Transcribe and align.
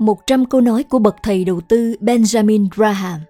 100 0.00 0.46
câu 0.46 0.60
nói 0.60 0.82
của 0.82 0.98
bậc 0.98 1.16
thầy 1.22 1.44
đầu 1.44 1.60
tư 1.60 1.94
Benjamin 2.00 2.68
Graham. 2.74 3.20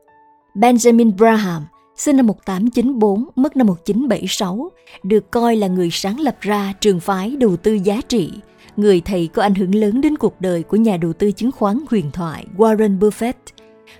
Benjamin 0.54 1.12
Graham, 1.18 1.64
sinh 1.96 2.16
năm 2.16 2.26
1894, 2.26 3.24
mất 3.36 3.56
năm 3.56 3.66
1976, 3.66 4.70
được 5.02 5.30
coi 5.30 5.56
là 5.56 5.66
người 5.66 5.90
sáng 5.92 6.20
lập 6.20 6.36
ra 6.40 6.72
trường 6.80 7.00
phái 7.00 7.36
đầu 7.36 7.56
tư 7.56 7.72
giá 7.72 8.00
trị, 8.08 8.32
người 8.76 9.00
thầy 9.00 9.26
có 9.26 9.42
ảnh 9.42 9.54
hưởng 9.54 9.74
lớn 9.74 10.00
đến 10.00 10.16
cuộc 10.16 10.40
đời 10.40 10.62
của 10.62 10.76
nhà 10.76 10.96
đầu 10.96 11.12
tư 11.12 11.32
chứng 11.32 11.52
khoán 11.52 11.78
huyền 11.90 12.10
thoại 12.12 12.46
Warren 12.56 12.98
Buffett. 12.98 13.32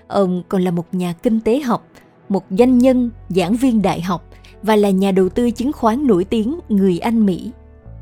Ông 0.07 0.43
còn 0.49 0.61
là 0.61 0.71
một 0.71 0.85
nhà 0.91 1.13
kinh 1.23 1.39
tế 1.39 1.59
học, 1.59 1.87
một 2.29 2.43
doanh 2.49 2.77
nhân, 2.77 3.09
giảng 3.29 3.55
viên 3.55 3.81
đại 3.81 4.01
học 4.01 4.29
và 4.63 4.75
là 4.75 4.89
nhà 4.89 5.11
đầu 5.11 5.29
tư 5.29 5.51
chứng 5.51 5.73
khoán 5.73 6.07
nổi 6.07 6.23
tiếng 6.23 6.59
người 6.69 6.99
Anh 6.99 7.25
Mỹ. 7.25 7.51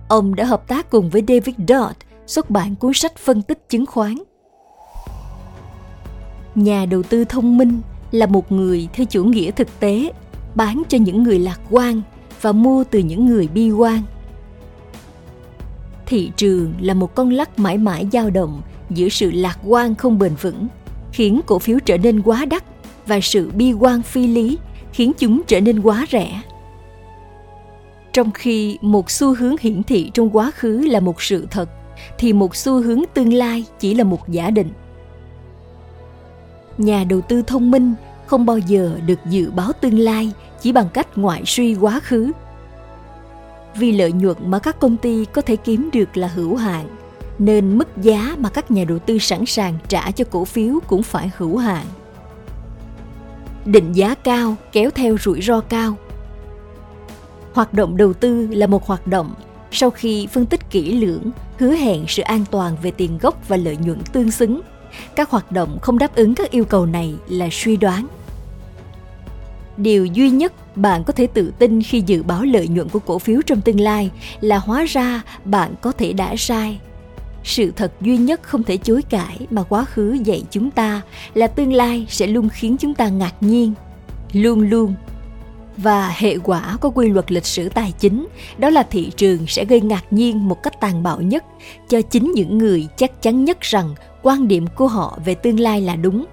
Ông 0.07 0.35
đã 0.35 0.45
hợp 0.45 0.67
tác 0.67 0.89
cùng 0.89 1.09
với 1.09 1.23
David 1.27 1.55
Dodd 1.57 1.97
xuất 2.27 2.49
bản 2.49 2.75
cuốn 2.75 2.93
sách 2.93 3.17
phân 3.17 3.41
tích 3.41 3.69
chứng 3.69 3.85
khoán 3.85 4.15
nhà 6.63 6.85
đầu 6.85 7.03
tư 7.03 7.25
thông 7.25 7.57
minh 7.57 7.81
là 8.11 8.25
một 8.25 8.51
người 8.51 8.87
theo 8.93 9.05
chủ 9.05 9.23
nghĩa 9.23 9.51
thực 9.51 9.79
tế, 9.79 10.11
bán 10.55 10.83
cho 10.89 10.97
những 10.97 11.23
người 11.23 11.39
lạc 11.39 11.59
quan 11.69 12.01
và 12.41 12.51
mua 12.51 12.83
từ 12.83 12.99
những 12.99 13.25
người 13.25 13.47
bi 13.47 13.71
quan. 13.71 14.01
Thị 16.05 16.31
trường 16.37 16.73
là 16.81 16.93
một 16.93 17.15
con 17.15 17.29
lắc 17.29 17.59
mãi 17.59 17.77
mãi 17.77 18.07
dao 18.11 18.29
động 18.29 18.61
giữa 18.89 19.09
sự 19.09 19.31
lạc 19.31 19.59
quan 19.65 19.95
không 19.95 20.19
bền 20.19 20.35
vững, 20.41 20.67
khiến 21.11 21.41
cổ 21.45 21.59
phiếu 21.59 21.79
trở 21.85 21.97
nên 21.97 22.21
quá 22.21 22.45
đắt, 22.45 22.63
và 23.07 23.19
sự 23.19 23.51
bi 23.51 23.73
quan 23.73 24.01
phi 24.01 24.27
lý 24.27 24.57
khiến 24.93 25.11
chúng 25.17 25.41
trở 25.47 25.61
nên 25.61 25.79
quá 25.79 26.05
rẻ. 26.11 26.41
Trong 28.13 28.31
khi 28.31 28.77
một 28.81 29.11
xu 29.11 29.35
hướng 29.35 29.55
hiển 29.61 29.83
thị 29.83 30.11
trong 30.13 30.29
quá 30.29 30.51
khứ 30.51 30.77
là 30.77 30.99
một 30.99 31.21
sự 31.21 31.47
thật, 31.51 31.69
thì 32.17 32.33
một 32.33 32.55
xu 32.55 32.81
hướng 32.81 33.01
tương 33.13 33.33
lai 33.33 33.65
chỉ 33.79 33.93
là 33.93 34.03
một 34.03 34.29
giả 34.29 34.49
định 34.49 34.69
nhà 36.79 37.03
đầu 37.03 37.21
tư 37.21 37.41
thông 37.41 37.71
minh 37.71 37.93
không 38.25 38.45
bao 38.45 38.57
giờ 38.57 38.99
được 39.05 39.19
dự 39.25 39.51
báo 39.51 39.71
tương 39.81 39.99
lai 39.99 40.31
chỉ 40.61 40.71
bằng 40.71 40.89
cách 40.93 41.17
ngoại 41.17 41.43
suy 41.45 41.75
quá 41.75 41.99
khứ. 42.03 42.31
Vì 43.75 43.91
lợi 43.91 44.11
nhuận 44.11 44.37
mà 44.45 44.59
các 44.59 44.79
công 44.79 44.97
ty 44.97 45.25
có 45.25 45.41
thể 45.41 45.55
kiếm 45.55 45.89
được 45.93 46.17
là 46.17 46.27
hữu 46.27 46.55
hạn, 46.55 46.87
nên 47.39 47.77
mức 47.77 47.87
giá 47.97 48.35
mà 48.39 48.49
các 48.49 48.71
nhà 48.71 48.83
đầu 48.83 48.99
tư 48.99 49.17
sẵn 49.17 49.45
sàng 49.45 49.77
trả 49.87 50.11
cho 50.11 50.25
cổ 50.29 50.45
phiếu 50.45 50.79
cũng 50.87 51.03
phải 51.03 51.31
hữu 51.37 51.57
hạn. 51.57 51.85
Định 53.65 53.93
giá 53.93 54.15
cao 54.15 54.55
kéo 54.71 54.89
theo 54.89 55.17
rủi 55.17 55.41
ro 55.41 55.59
cao. 55.59 55.95
Hoạt 57.53 57.73
động 57.73 57.97
đầu 57.97 58.13
tư 58.13 58.47
là 58.51 58.67
một 58.67 58.85
hoạt 58.85 59.07
động 59.07 59.33
sau 59.71 59.89
khi 59.89 60.27
phân 60.27 60.45
tích 60.45 60.69
kỹ 60.69 60.93
lưỡng, 60.93 61.31
hứa 61.57 61.71
hẹn 61.71 62.05
sự 62.07 62.23
an 62.23 62.45
toàn 62.51 62.75
về 62.83 62.91
tiền 62.91 63.17
gốc 63.17 63.47
và 63.47 63.57
lợi 63.57 63.77
nhuận 63.77 63.99
tương 64.13 64.31
xứng 64.31 64.61
các 65.15 65.29
hoạt 65.29 65.51
động 65.51 65.79
không 65.81 65.97
đáp 65.97 66.15
ứng 66.15 66.35
các 66.35 66.51
yêu 66.51 66.65
cầu 66.65 66.85
này 66.85 67.13
là 67.27 67.47
suy 67.51 67.77
đoán. 67.77 68.07
Điều 69.77 70.05
duy 70.05 70.29
nhất 70.29 70.77
bạn 70.77 71.03
có 71.03 71.13
thể 71.13 71.27
tự 71.27 71.53
tin 71.59 71.81
khi 71.81 72.03
dự 72.05 72.23
báo 72.23 72.43
lợi 72.43 72.67
nhuận 72.67 72.89
của 72.89 72.99
cổ 72.99 73.19
phiếu 73.19 73.41
trong 73.45 73.61
tương 73.61 73.79
lai 73.79 74.11
là 74.41 74.57
hóa 74.57 74.85
ra 74.89 75.21
bạn 75.45 75.73
có 75.81 75.91
thể 75.91 76.13
đã 76.13 76.35
sai. 76.37 76.79
Sự 77.43 77.71
thật 77.75 77.91
duy 78.01 78.17
nhất 78.17 78.43
không 78.43 78.63
thể 78.63 78.77
chối 78.77 79.01
cãi 79.01 79.37
mà 79.49 79.63
quá 79.63 79.85
khứ 79.85 80.17
dạy 80.23 80.43
chúng 80.51 80.71
ta 80.71 81.01
là 81.33 81.47
tương 81.47 81.73
lai 81.73 82.05
sẽ 82.09 82.27
luôn 82.27 82.49
khiến 82.49 82.77
chúng 82.79 82.93
ta 82.93 83.09
ngạc 83.09 83.33
nhiên, 83.41 83.73
luôn 84.33 84.61
luôn. 84.61 84.93
Và 85.77 86.09
hệ 86.17 86.37
quả 86.37 86.77
có 86.81 86.89
quy 86.89 87.09
luật 87.09 87.31
lịch 87.31 87.45
sử 87.45 87.69
tài 87.69 87.93
chính, 87.99 88.27
đó 88.57 88.69
là 88.69 88.83
thị 88.83 89.11
trường 89.17 89.47
sẽ 89.47 89.65
gây 89.65 89.81
ngạc 89.81 90.03
nhiên 90.11 90.47
một 90.47 90.63
cách 90.63 90.81
tàn 90.81 91.03
bạo 91.03 91.21
nhất 91.21 91.43
cho 91.89 92.01
chính 92.01 92.31
những 92.31 92.57
người 92.57 92.87
chắc 92.97 93.21
chắn 93.21 93.45
nhất 93.45 93.61
rằng 93.61 93.95
quan 94.23 94.47
điểm 94.47 94.67
của 94.75 94.87
họ 94.87 95.17
về 95.25 95.35
tương 95.35 95.59
lai 95.59 95.81
là 95.81 95.95
đúng. 95.95 96.25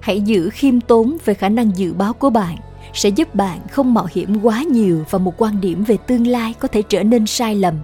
Hãy 0.00 0.20
giữ 0.20 0.50
khiêm 0.50 0.80
tốn 0.80 1.16
về 1.24 1.34
khả 1.34 1.48
năng 1.48 1.76
dự 1.76 1.92
báo 1.92 2.12
của 2.12 2.30
bạn 2.30 2.56
sẽ 2.94 3.08
giúp 3.08 3.34
bạn 3.34 3.58
không 3.70 3.94
mạo 3.94 4.06
hiểm 4.10 4.40
quá 4.42 4.62
nhiều 4.62 5.04
vào 5.10 5.18
một 5.18 5.34
quan 5.36 5.60
điểm 5.60 5.84
về 5.84 5.96
tương 5.96 6.26
lai 6.26 6.54
có 6.58 6.68
thể 6.68 6.82
trở 6.82 7.02
nên 7.02 7.26
sai 7.26 7.54
lầm. 7.54 7.74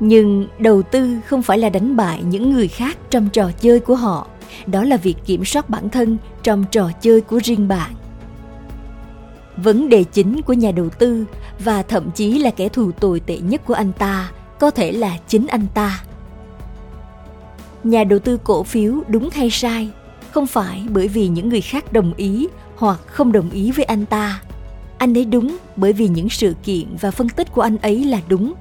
Nhưng 0.00 0.46
đầu 0.58 0.82
tư 0.82 1.18
không 1.26 1.42
phải 1.42 1.58
là 1.58 1.68
đánh 1.68 1.96
bại 1.96 2.22
những 2.22 2.52
người 2.52 2.68
khác 2.68 2.98
trong 3.10 3.28
trò 3.28 3.50
chơi 3.60 3.80
của 3.80 3.94
họ, 3.94 4.26
đó 4.66 4.84
là 4.84 4.96
việc 4.96 5.16
kiểm 5.26 5.44
soát 5.44 5.70
bản 5.70 5.88
thân 5.88 6.16
trong 6.42 6.64
trò 6.70 6.90
chơi 7.00 7.20
của 7.20 7.40
riêng 7.44 7.68
bạn. 7.68 7.90
Vấn 9.56 9.88
đề 9.88 10.04
chính 10.04 10.42
của 10.42 10.52
nhà 10.52 10.70
đầu 10.70 10.88
tư 10.88 11.24
và 11.58 11.82
thậm 11.82 12.10
chí 12.10 12.38
là 12.38 12.50
kẻ 12.50 12.68
thù 12.68 12.92
tồi 12.92 13.20
tệ 13.20 13.38
nhất 13.38 13.66
của 13.66 13.74
anh 13.74 13.92
ta 13.92 14.30
có 14.58 14.70
thể 14.70 14.92
là 14.92 15.16
chính 15.28 15.46
anh 15.46 15.66
ta 15.74 16.02
nhà 17.84 18.04
đầu 18.04 18.18
tư 18.18 18.38
cổ 18.44 18.62
phiếu 18.62 18.94
đúng 19.08 19.28
hay 19.32 19.50
sai? 19.50 19.88
Không 20.30 20.46
phải 20.46 20.82
bởi 20.88 21.08
vì 21.08 21.28
những 21.28 21.48
người 21.48 21.60
khác 21.60 21.92
đồng 21.92 22.14
ý 22.16 22.48
hoặc 22.76 23.00
không 23.06 23.32
đồng 23.32 23.50
ý 23.50 23.70
với 23.72 23.84
anh 23.84 24.06
ta. 24.06 24.42
Anh 24.98 25.18
ấy 25.18 25.24
đúng 25.24 25.56
bởi 25.76 25.92
vì 25.92 26.08
những 26.08 26.28
sự 26.28 26.54
kiện 26.64 26.96
và 27.00 27.10
phân 27.10 27.28
tích 27.28 27.52
của 27.52 27.62
anh 27.62 27.78
ấy 27.78 28.04
là 28.04 28.20
đúng. 28.28 28.54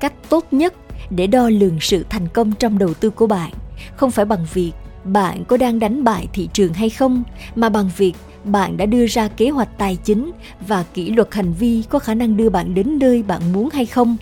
Cách 0.00 0.12
tốt 0.28 0.44
nhất 0.50 0.74
để 1.10 1.26
đo 1.26 1.48
lường 1.48 1.80
sự 1.80 2.04
thành 2.10 2.28
công 2.28 2.52
trong 2.52 2.78
đầu 2.78 2.94
tư 2.94 3.10
của 3.10 3.26
bạn 3.26 3.50
không 3.96 4.10
phải 4.10 4.24
bằng 4.24 4.46
việc 4.54 4.72
bạn 5.04 5.44
có 5.44 5.56
đang 5.56 5.78
đánh 5.78 6.04
bại 6.04 6.28
thị 6.32 6.48
trường 6.52 6.72
hay 6.72 6.90
không, 6.90 7.22
mà 7.54 7.68
bằng 7.68 7.90
việc 7.96 8.12
bạn 8.44 8.76
đã 8.76 8.86
đưa 8.86 9.06
ra 9.06 9.28
kế 9.28 9.50
hoạch 9.50 9.78
tài 9.78 9.96
chính 9.96 10.30
và 10.68 10.84
kỷ 10.94 11.10
luật 11.10 11.34
hành 11.34 11.52
vi 11.52 11.84
có 11.88 11.98
khả 11.98 12.14
năng 12.14 12.36
đưa 12.36 12.48
bạn 12.48 12.74
đến 12.74 12.98
nơi 12.98 13.22
bạn 13.22 13.52
muốn 13.52 13.68
hay 13.72 13.86
không. 13.86 14.16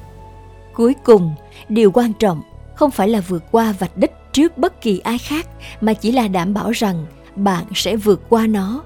Cuối 0.75 0.95
cùng, 1.05 1.35
điều 1.69 1.91
quan 1.91 2.13
trọng 2.13 2.43
không 2.77 2.91
phải 2.91 3.09
là 3.09 3.21
vượt 3.21 3.43
qua 3.51 3.75
vạch 3.79 3.97
đích 3.97 4.13
trước 4.33 4.59
bất 4.59 4.81
kỳ 4.81 4.99
ai 4.99 5.19
khác, 5.19 5.49
mà 5.81 5.93
chỉ 5.93 6.13
là 6.13 6.29
đảm 6.29 6.55
bảo 6.55 6.71
rằng 6.71 7.07
bạn 7.37 7.65
sẽ 7.75 7.97
vượt 7.97 8.21
qua 8.29 8.47
nó. 8.47 8.83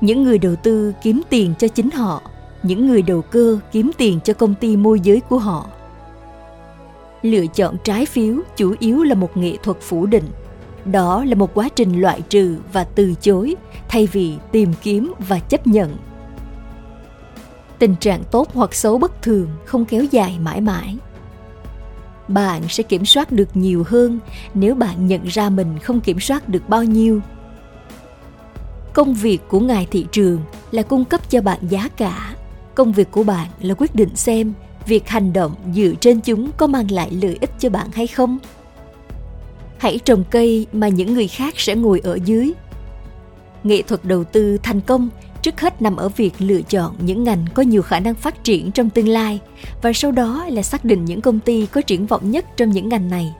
Những 0.00 0.22
người 0.22 0.38
đầu 0.38 0.56
tư 0.56 0.92
kiếm 1.02 1.22
tiền 1.30 1.54
cho 1.58 1.68
chính 1.68 1.90
họ, 1.90 2.22
những 2.62 2.86
người 2.86 3.02
đầu 3.02 3.22
cơ 3.22 3.58
kiếm 3.72 3.90
tiền 3.96 4.20
cho 4.24 4.34
công 4.34 4.54
ty 4.54 4.76
môi 4.76 5.00
giới 5.00 5.20
của 5.20 5.38
họ. 5.38 5.66
Lựa 7.22 7.46
chọn 7.46 7.76
trái 7.84 8.06
phiếu 8.06 8.34
chủ 8.56 8.74
yếu 8.78 9.02
là 9.02 9.14
một 9.14 9.36
nghệ 9.36 9.56
thuật 9.62 9.76
phủ 9.80 10.06
định. 10.06 10.24
Đó 10.84 11.24
là 11.24 11.34
một 11.34 11.54
quá 11.54 11.68
trình 11.76 12.00
loại 12.00 12.20
trừ 12.20 12.56
và 12.72 12.84
từ 12.84 13.14
chối, 13.20 13.54
thay 13.88 14.06
vì 14.12 14.34
tìm 14.52 14.72
kiếm 14.82 15.12
và 15.28 15.38
chấp 15.38 15.66
nhận. 15.66 15.96
Tình 17.78 17.96
trạng 18.00 18.22
tốt 18.30 18.48
hoặc 18.54 18.74
xấu 18.74 18.98
bất 18.98 19.22
thường 19.22 19.48
không 19.64 19.84
kéo 19.84 20.04
dài 20.10 20.38
mãi 20.42 20.60
mãi 20.60 20.96
bạn 22.28 22.62
sẽ 22.68 22.82
kiểm 22.82 23.04
soát 23.04 23.32
được 23.32 23.56
nhiều 23.56 23.84
hơn 23.86 24.18
nếu 24.54 24.74
bạn 24.74 25.06
nhận 25.06 25.24
ra 25.24 25.50
mình 25.50 25.78
không 25.78 26.00
kiểm 26.00 26.20
soát 26.20 26.48
được 26.48 26.68
bao 26.68 26.84
nhiêu. 26.84 27.20
Công 28.92 29.14
việc 29.14 29.38
của 29.48 29.60
ngài 29.60 29.86
thị 29.90 30.06
trường 30.12 30.40
là 30.70 30.82
cung 30.82 31.04
cấp 31.04 31.30
cho 31.30 31.40
bạn 31.40 31.58
giá 31.68 31.88
cả. 31.96 32.34
Công 32.74 32.92
việc 32.92 33.10
của 33.10 33.22
bạn 33.22 33.48
là 33.60 33.74
quyết 33.78 33.94
định 33.94 34.16
xem 34.16 34.52
việc 34.86 35.08
hành 35.08 35.32
động 35.32 35.54
dựa 35.74 35.92
trên 36.00 36.20
chúng 36.20 36.50
có 36.56 36.66
mang 36.66 36.90
lại 36.90 37.10
lợi 37.10 37.38
ích 37.40 37.50
cho 37.58 37.70
bạn 37.70 37.86
hay 37.92 38.06
không. 38.06 38.38
Hãy 39.78 39.98
trồng 40.04 40.24
cây 40.30 40.66
mà 40.72 40.88
những 40.88 41.14
người 41.14 41.28
khác 41.28 41.54
sẽ 41.56 41.74
ngồi 41.74 42.00
ở 42.04 42.18
dưới. 42.24 42.52
Nghệ 43.64 43.82
thuật 43.82 44.04
đầu 44.04 44.24
tư 44.24 44.58
thành 44.62 44.80
công 44.80 45.08
trước 45.46 45.60
hết 45.60 45.82
nằm 45.82 45.96
ở 45.96 46.08
việc 46.08 46.34
lựa 46.38 46.62
chọn 46.62 46.94
những 46.98 47.24
ngành 47.24 47.44
có 47.54 47.62
nhiều 47.62 47.82
khả 47.82 48.00
năng 48.00 48.14
phát 48.14 48.44
triển 48.44 48.72
trong 48.72 48.90
tương 48.90 49.08
lai, 49.08 49.40
và 49.82 49.92
sau 49.92 50.10
đó 50.10 50.46
là 50.48 50.62
xác 50.62 50.84
định 50.84 51.04
những 51.04 51.20
công 51.20 51.40
ty 51.40 51.66
có 51.66 51.80
triển 51.80 52.06
vọng 52.06 52.30
nhất 52.30 52.44
trong 52.56 52.70
những 52.70 52.88
ngành 52.88 53.10
này. 53.10 53.34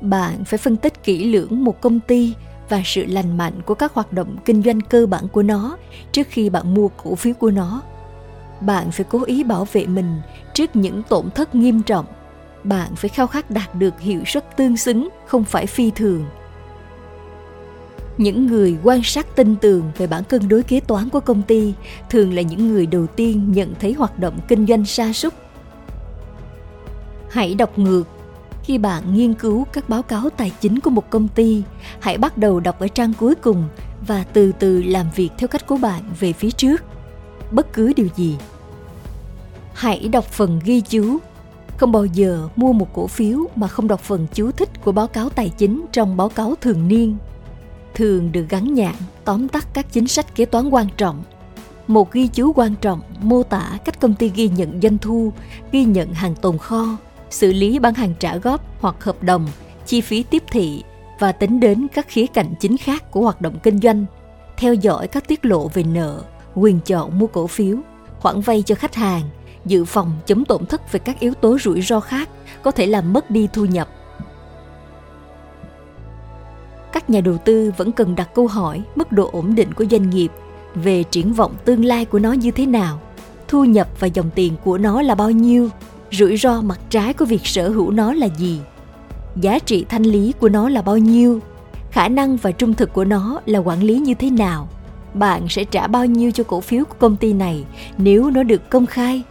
Bạn 0.00 0.44
phải 0.44 0.58
phân 0.58 0.76
tích 0.76 1.04
kỹ 1.04 1.24
lưỡng 1.24 1.64
một 1.64 1.80
công 1.80 2.00
ty 2.00 2.34
và 2.68 2.82
sự 2.84 3.06
lành 3.06 3.36
mạnh 3.36 3.52
của 3.66 3.74
các 3.74 3.94
hoạt 3.94 4.12
động 4.12 4.36
kinh 4.44 4.62
doanh 4.62 4.80
cơ 4.80 5.06
bản 5.06 5.28
của 5.28 5.42
nó 5.42 5.76
trước 6.12 6.26
khi 6.30 6.50
bạn 6.50 6.74
mua 6.74 6.88
cổ 6.88 7.14
phiếu 7.14 7.34
của 7.34 7.50
nó. 7.50 7.82
Bạn 8.60 8.90
phải 8.90 9.06
cố 9.10 9.24
ý 9.24 9.44
bảo 9.44 9.66
vệ 9.72 9.86
mình 9.86 10.20
trước 10.54 10.76
những 10.76 11.02
tổn 11.02 11.30
thất 11.30 11.54
nghiêm 11.54 11.82
trọng. 11.82 12.06
Bạn 12.64 12.96
phải 12.96 13.08
khao 13.08 13.26
khát 13.26 13.50
đạt 13.50 13.74
được 13.74 14.00
hiệu 14.00 14.20
suất 14.26 14.56
tương 14.56 14.76
xứng, 14.76 15.08
không 15.26 15.44
phải 15.44 15.66
phi 15.66 15.90
thường 15.90 16.24
những 18.18 18.46
người 18.46 18.76
quan 18.82 19.02
sát 19.02 19.36
tin 19.36 19.56
tường 19.56 19.92
về 19.96 20.06
bản 20.06 20.24
cân 20.24 20.48
đối 20.48 20.62
kế 20.62 20.80
toán 20.80 21.08
của 21.08 21.20
công 21.20 21.42
ty 21.42 21.74
thường 22.10 22.34
là 22.34 22.42
những 22.42 22.68
người 22.68 22.86
đầu 22.86 23.06
tiên 23.06 23.52
nhận 23.52 23.74
thấy 23.80 23.92
hoạt 23.92 24.18
động 24.18 24.38
kinh 24.48 24.66
doanh 24.66 24.84
sa 24.84 25.12
sút. 25.12 25.34
Hãy 27.30 27.54
đọc 27.54 27.78
ngược. 27.78 28.04
Khi 28.62 28.78
bạn 28.78 29.14
nghiên 29.14 29.34
cứu 29.34 29.66
các 29.72 29.88
báo 29.88 30.02
cáo 30.02 30.30
tài 30.30 30.52
chính 30.60 30.80
của 30.80 30.90
một 30.90 31.10
công 31.10 31.28
ty, 31.28 31.62
hãy 32.00 32.18
bắt 32.18 32.38
đầu 32.38 32.60
đọc 32.60 32.80
ở 32.80 32.88
trang 32.88 33.12
cuối 33.18 33.34
cùng 33.34 33.68
và 34.06 34.24
từ 34.32 34.52
từ 34.58 34.82
làm 34.82 35.06
việc 35.14 35.30
theo 35.38 35.48
cách 35.48 35.66
của 35.66 35.76
bạn 35.76 36.02
về 36.20 36.32
phía 36.32 36.50
trước. 36.50 36.82
Bất 37.50 37.72
cứ 37.72 37.92
điều 37.96 38.08
gì. 38.16 38.36
Hãy 39.74 40.08
đọc 40.08 40.24
phần 40.24 40.60
ghi 40.64 40.80
chú. 40.80 41.18
Không 41.76 41.92
bao 41.92 42.04
giờ 42.04 42.48
mua 42.56 42.72
một 42.72 42.94
cổ 42.94 43.06
phiếu 43.06 43.38
mà 43.56 43.68
không 43.68 43.88
đọc 43.88 44.00
phần 44.00 44.26
chú 44.32 44.50
thích 44.50 44.68
của 44.84 44.92
báo 44.92 45.06
cáo 45.06 45.28
tài 45.28 45.48
chính 45.48 45.84
trong 45.92 46.16
báo 46.16 46.28
cáo 46.28 46.54
thường 46.60 46.88
niên 46.88 47.16
thường 47.94 48.32
được 48.32 48.46
gắn 48.48 48.74
nhãn 48.74 48.94
tóm 49.24 49.48
tắt 49.48 49.66
các 49.72 49.92
chính 49.92 50.06
sách 50.06 50.34
kế 50.34 50.44
toán 50.44 50.70
quan 50.70 50.86
trọng 50.96 51.22
một 51.90 52.12
ghi 52.12 52.26
chú 52.26 52.52
quan 52.52 52.74
trọng 52.80 53.00
mô 53.20 53.42
tả 53.42 53.78
cách 53.84 54.00
công 54.00 54.14
ty 54.14 54.32
ghi 54.34 54.48
nhận 54.48 54.80
doanh 54.80 54.98
thu, 54.98 55.32
ghi 55.72 55.84
nhận 55.84 56.12
hàng 56.12 56.34
tồn 56.34 56.58
kho, 56.58 56.96
xử 57.30 57.52
lý 57.52 57.78
bán 57.78 57.94
hàng 57.94 58.14
trả 58.18 58.36
góp 58.36 58.80
hoặc 58.80 59.04
hợp 59.04 59.22
đồng, 59.22 59.46
chi 59.86 60.00
phí 60.00 60.22
tiếp 60.22 60.42
thị 60.50 60.82
và 61.18 61.32
tính 61.32 61.60
đến 61.60 61.86
các 61.94 62.08
khía 62.08 62.26
cạnh 62.26 62.54
chính 62.60 62.76
khác 62.76 63.10
của 63.10 63.20
hoạt 63.20 63.40
động 63.40 63.58
kinh 63.62 63.78
doanh, 63.78 64.04
theo 64.56 64.74
dõi 64.74 65.08
các 65.08 65.28
tiết 65.28 65.44
lộ 65.44 65.68
về 65.68 65.82
nợ, 65.82 66.22
quyền 66.54 66.80
chọn 66.80 67.18
mua 67.18 67.26
cổ 67.26 67.46
phiếu, 67.46 67.76
khoản 68.20 68.40
vay 68.40 68.62
cho 68.62 68.74
khách 68.74 68.94
hàng, 68.94 69.22
dự 69.66 69.84
phòng 69.84 70.12
chống 70.26 70.44
tổn 70.44 70.66
thất 70.66 70.92
về 70.92 71.00
các 71.00 71.20
yếu 71.20 71.34
tố 71.34 71.58
rủi 71.58 71.82
ro 71.82 72.00
khác 72.00 72.28
có 72.62 72.70
thể 72.70 72.86
làm 72.86 73.12
mất 73.12 73.30
đi 73.30 73.48
thu 73.52 73.64
nhập. 73.64 73.88
Các 76.92 77.10
nhà 77.10 77.20
đầu 77.20 77.36
tư 77.38 77.72
vẫn 77.76 77.92
cần 77.92 78.16
đặt 78.16 78.34
câu 78.34 78.46
hỏi 78.46 78.82
mức 78.94 79.12
độ 79.12 79.30
ổn 79.32 79.54
định 79.54 79.74
của 79.74 79.84
doanh 79.90 80.10
nghiệp 80.10 80.28
về 80.74 81.02
triển 81.02 81.32
vọng 81.32 81.52
tương 81.64 81.84
lai 81.84 82.04
của 82.04 82.18
nó 82.18 82.32
như 82.32 82.50
thế 82.50 82.66
nào, 82.66 83.00
thu 83.48 83.64
nhập 83.64 83.88
và 84.00 84.06
dòng 84.06 84.30
tiền 84.34 84.52
của 84.64 84.78
nó 84.78 85.02
là 85.02 85.14
bao 85.14 85.30
nhiêu, 85.30 85.68
rủi 86.12 86.36
ro 86.36 86.60
mặt 86.60 86.80
trái 86.90 87.12
của 87.12 87.24
việc 87.24 87.46
sở 87.46 87.68
hữu 87.68 87.90
nó 87.90 88.14
là 88.14 88.26
gì, 88.26 88.60
giá 89.36 89.58
trị 89.58 89.84
thanh 89.88 90.02
lý 90.02 90.32
của 90.40 90.48
nó 90.48 90.68
là 90.68 90.82
bao 90.82 90.98
nhiêu, 90.98 91.40
khả 91.90 92.08
năng 92.08 92.36
và 92.36 92.52
trung 92.52 92.74
thực 92.74 92.92
của 92.92 93.04
nó 93.04 93.40
là 93.46 93.58
quản 93.58 93.82
lý 93.82 93.98
như 93.98 94.14
thế 94.14 94.30
nào, 94.30 94.68
bạn 95.14 95.48
sẽ 95.48 95.64
trả 95.64 95.86
bao 95.86 96.06
nhiêu 96.06 96.30
cho 96.30 96.44
cổ 96.44 96.60
phiếu 96.60 96.84
của 96.84 96.96
công 96.98 97.16
ty 97.16 97.32
này 97.32 97.64
nếu 97.98 98.30
nó 98.30 98.42
được 98.42 98.70
công 98.70 98.86
khai. 98.86 99.22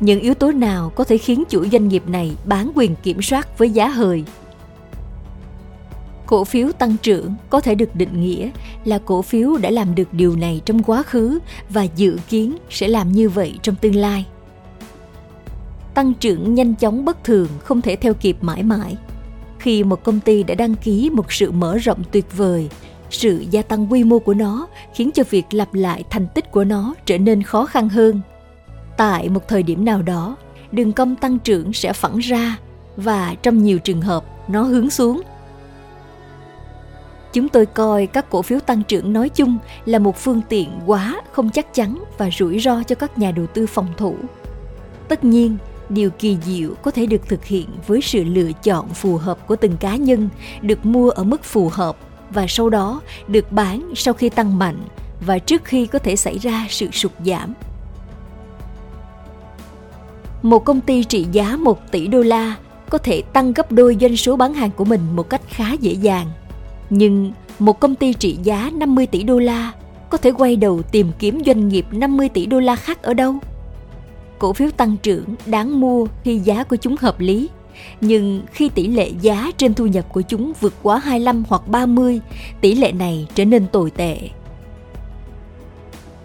Những 0.00 0.20
yếu 0.20 0.34
tố 0.34 0.52
nào 0.52 0.92
có 0.94 1.04
thể 1.04 1.18
khiến 1.18 1.44
chủ 1.48 1.66
doanh 1.72 1.88
nghiệp 1.88 2.02
này 2.06 2.36
bán 2.44 2.72
quyền 2.74 2.94
kiểm 3.02 3.22
soát 3.22 3.58
với 3.58 3.70
giá 3.70 3.88
hời? 3.88 4.24
Cổ 6.26 6.44
phiếu 6.44 6.72
tăng 6.72 6.96
trưởng 7.02 7.34
có 7.50 7.60
thể 7.60 7.74
được 7.74 7.96
định 7.96 8.20
nghĩa 8.20 8.50
là 8.84 8.98
cổ 9.04 9.22
phiếu 9.22 9.56
đã 9.56 9.70
làm 9.70 9.94
được 9.94 10.14
điều 10.14 10.36
này 10.36 10.60
trong 10.64 10.82
quá 10.82 11.02
khứ 11.02 11.38
và 11.68 11.82
dự 11.82 12.18
kiến 12.28 12.56
sẽ 12.70 12.88
làm 12.88 13.12
như 13.12 13.28
vậy 13.28 13.58
trong 13.62 13.74
tương 13.74 13.96
lai. 13.96 14.26
Tăng 15.94 16.14
trưởng 16.14 16.54
nhanh 16.54 16.74
chóng 16.74 17.04
bất 17.04 17.24
thường 17.24 17.48
không 17.64 17.80
thể 17.80 17.96
theo 17.96 18.14
kịp 18.14 18.36
mãi 18.40 18.62
mãi. 18.62 18.96
Khi 19.58 19.84
một 19.84 20.04
công 20.04 20.20
ty 20.20 20.42
đã 20.42 20.54
đăng 20.54 20.74
ký 20.74 21.10
một 21.10 21.32
sự 21.32 21.50
mở 21.50 21.76
rộng 21.76 22.02
tuyệt 22.12 22.36
vời, 22.36 22.68
sự 23.10 23.44
gia 23.50 23.62
tăng 23.62 23.92
quy 23.92 24.04
mô 24.04 24.18
của 24.18 24.34
nó 24.34 24.66
khiến 24.94 25.10
cho 25.14 25.22
việc 25.30 25.44
lặp 25.50 25.74
lại 25.74 26.04
thành 26.10 26.26
tích 26.34 26.50
của 26.50 26.64
nó 26.64 26.94
trở 27.06 27.18
nên 27.18 27.42
khó 27.42 27.66
khăn 27.66 27.88
hơn. 27.88 28.20
Tại 28.96 29.28
một 29.28 29.48
thời 29.48 29.62
điểm 29.62 29.84
nào 29.84 30.02
đó, 30.02 30.36
đường 30.72 30.92
cong 30.92 31.16
tăng 31.16 31.38
trưởng 31.38 31.72
sẽ 31.72 31.92
phẳng 31.92 32.18
ra 32.18 32.58
và 32.96 33.34
trong 33.42 33.62
nhiều 33.62 33.78
trường 33.78 34.00
hợp, 34.00 34.24
nó 34.48 34.62
hướng 34.62 34.90
xuống 34.90 35.22
chúng 37.32 37.48
tôi 37.48 37.66
coi 37.66 38.06
các 38.06 38.30
cổ 38.30 38.42
phiếu 38.42 38.60
tăng 38.60 38.82
trưởng 38.82 39.12
nói 39.12 39.28
chung 39.28 39.58
là 39.84 39.98
một 39.98 40.16
phương 40.16 40.40
tiện 40.48 40.70
quá 40.86 41.22
không 41.32 41.50
chắc 41.50 41.74
chắn 41.74 42.04
và 42.18 42.30
rủi 42.38 42.60
ro 42.60 42.82
cho 42.82 42.94
các 42.94 43.18
nhà 43.18 43.30
đầu 43.30 43.46
tư 43.46 43.66
phòng 43.66 43.88
thủ 43.96 44.16
tất 45.12 45.24
nhiên, 45.24 45.56
điều 45.88 46.10
kỳ 46.10 46.38
diệu 46.44 46.74
có 46.82 46.90
thể 46.90 47.06
được 47.06 47.28
thực 47.28 47.44
hiện 47.44 47.68
với 47.86 48.00
sự 48.02 48.24
lựa 48.24 48.52
chọn 48.62 48.88
phù 48.88 49.16
hợp 49.16 49.46
của 49.46 49.56
từng 49.56 49.76
cá 49.76 49.96
nhân, 49.96 50.28
được 50.62 50.86
mua 50.86 51.10
ở 51.10 51.24
mức 51.24 51.44
phù 51.44 51.68
hợp 51.72 51.96
và 52.30 52.46
sau 52.48 52.70
đó 52.70 53.00
được 53.28 53.52
bán 53.52 53.92
sau 53.96 54.14
khi 54.14 54.28
tăng 54.28 54.58
mạnh 54.58 54.78
và 55.20 55.38
trước 55.38 55.64
khi 55.64 55.86
có 55.86 55.98
thể 55.98 56.16
xảy 56.16 56.38
ra 56.38 56.66
sự 56.70 56.90
sụt 56.92 57.12
giảm 57.24 57.54
một 60.42 60.64
công 60.64 60.80
ty 60.80 61.04
trị 61.04 61.26
giá 61.32 61.56
1 61.56 61.90
tỷ 61.90 62.06
đô 62.06 62.22
la 62.22 62.56
có 62.90 62.98
thể 62.98 63.22
tăng 63.32 63.52
gấp 63.52 63.72
đôi 63.72 63.96
doanh 64.00 64.16
số 64.16 64.36
bán 64.36 64.54
hàng 64.54 64.70
của 64.70 64.84
mình 64.84 65.00
một 65.16 65.30
cách 65.30 65.40
khá 65.48 65.72
dễ 65.72 65.92
dàng. 65.92 66.26
Nhưng 66.94 67.32
một 67.58 67.80
công 67.80 67.94
ty 67.94 68.12
trị 68.12 68.38
giá 68.42 68.70
50 68.74 69.06
tỷ 69.06 69.22
đô 69.22 69.38
la 69.38 69.72
có 70.10 70.18
thể 70.18 70.32
quay 70.32 70.56
đầu 70.56 70.82
tìm 70.82 71.10
kiếm 71.18 71.42
doanh 71.46 71.68
nghiệp 71.68 71.86
50 71.90 72.28
tỷ 72.28 72.46
đô 72.46 72.60
la 72.60 72.76
khác 72.76 73.02
ở 73.02 73.14
đâu? 73.14 73.34
Cổ 74.38 74.52
phiếu 74.52 74.70
tăng 74.70 74.96
trưởng 75.02 75.24
đáng 75.46 75.80
mua 75.80 76.06
khi 76.24 76.38
giá 76.38 76.64
của 76.64 76.76
chúng 76.76 76.96
hợp 76.96 77.20
lý, 77.20 77.48
nhưng 78.00 78.42
khi 78.52 78.68
tỷ 78.68 78.86
lệ 78.86 79.10
giá 79.20 79.50
trên 79.56 79.74
thu 79.74 79.86
nhập 79.86 80.12
của 80.12 80.20
chúng 80.20 80.52
vượt 80.60 80.74
quá 80.82 80.98
25 80.98 81.44
hoặc 81.48 81.68
30, 81.68 82.20
tỷ 82.60 82.74
lệ 82.74 82.92
này 82.92 83.26
trở 83.34 83.44
nên 83.44 83.66
tồi 83.66 83.90
tệ. 83.90 84.18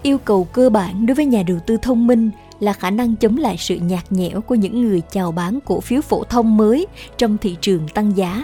Yêu 0.04 0.18
cầu 0.18 0.44
cơ 0.44 0.70
bản 0.70 1.06
đối 1.06 1.16
với 1.16 1.26
nhà 1.26 1.44
đầu 1.48 1.58
tư 1.68 1.78
thông 1.82 2.08
minh 2.08 2.30
là 2.60 2.74
khả 2.74 2.90
năng 2.90 3.16
chống 3.16 3.38
lại 3.38 3.56
sự 3.60 3.76
nhạt 3.76 4.12
nhẽo 4.12 4.42
của 4.42 4.56
những 4.56 4.82
người 4.82 5.02
chào 5.12 5.32
bán 5.32 5.60
cổ 5.66 5.80
phiếu 5.80 6.02
phổ 6.02 6.24
thông 6.24 6.58
mới 6.58 6.88
trong 7.18 7.38
thị 7.38 7.58
trường 7.62 7.88
tăng 7.88 8.18
giá. 8.18 8.44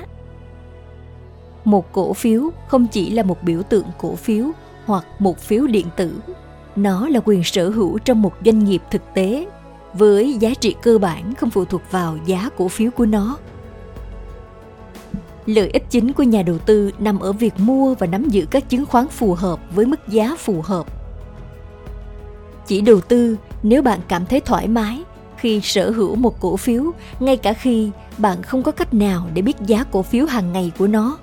Một 1.66 1.92
cổ 1.92 2.14
phiếu 2.14 2.50
không 2.68 2.88
chỉ 2.88 3.10
là 3.10 3.24
một 3.24 3.44
biểu 3.44 3.64
tượng 3.64 3.86
cổ 3.98 4.16
phiếu 4.16 4.46
hoặc 4.86 5.06
một 5.20 5.40
phiếu 5.40 5.68
điện 5.68 5.88
tử, 5.96 6.20
nó 6.76 7.08
là 7.08 7.20
quyền 7.26 7.44
sở 7.44 7.70
hữu 7.70 7.98
trong 7.98 8.22
một 8.22 8.34
doanh 8.46 8.64
nghiệp 8.64 8.82
thực 8.92 9.02
tế 9.14 9.48
với 9.94 10.34
giá 10.34 10.54
trị 10.60 10.76
cơ 10.82 10.98
bản 10.98 11.36
không 11.36 11.50
phụ 11.50 11.66
thuộc 11.66 11.82
vào 11.92 12.18
giá 12.26 12.50
cổ 12.58 12.68
phiếu 12.68 12.92
của 12.92 13.06
nó. 13.06 13.38
Lợi 15.46 15.70
ích 15.70 15.84
chính 15.90 16.14
của 16.14 16.24
nhà 16.24 16.42
đầu 16.42 16.58
tư 16.58 16.92
nằm 17.00 17.20
ở 17.20 17.32
việc 17.32 17.54
mua 17.58 17.96
và 17.96 18.08
nắm 18.08 18.30
giữ 18.30 18.46
các 18.52 18.70
chứng 18.70 18.86
khoán 18.86 19.08
phù 19.08 19.34
hợp 19.34 19.60
với 19.76 19.86
mức 19.86 20.08
giá 20.08 20.36
phù 20.40 20.62
hợp. 20.62 20.86
Chỉ 22.68 22.82
đầu 22.82 23.02
tư 23.02 23.38
nếu 23.64 23.82
bạn 23.82 24.00
cảm 24.08 24.26
thấy 24.26 24.40
thoải 24.40 24.68
mái 24.68 25.04
khi 25.38 25.62
sở 25.62 25.92
hữu 25.92 26.16
một 26.16 26.40
cổ 26.40 26.58
phiếu 26.58 26.84
ngay 27.20 27.38
cả 27.38 27.54
khi 27.54 27.90
bạn 28.18 28.42
không 28.42 28.64
có 28.64 28.72
cách 28.72 28.94
nào 28.94 29.28
để 29.34 29.42
biết 29.42 29.56
giá 29.66 29.84
cổ 29.84 30.02
phiếu 30.02 30.26
hàng 30.26 30.54
ngày 30.54 30.72
của 30.78 30.88
nó 30.88 31.18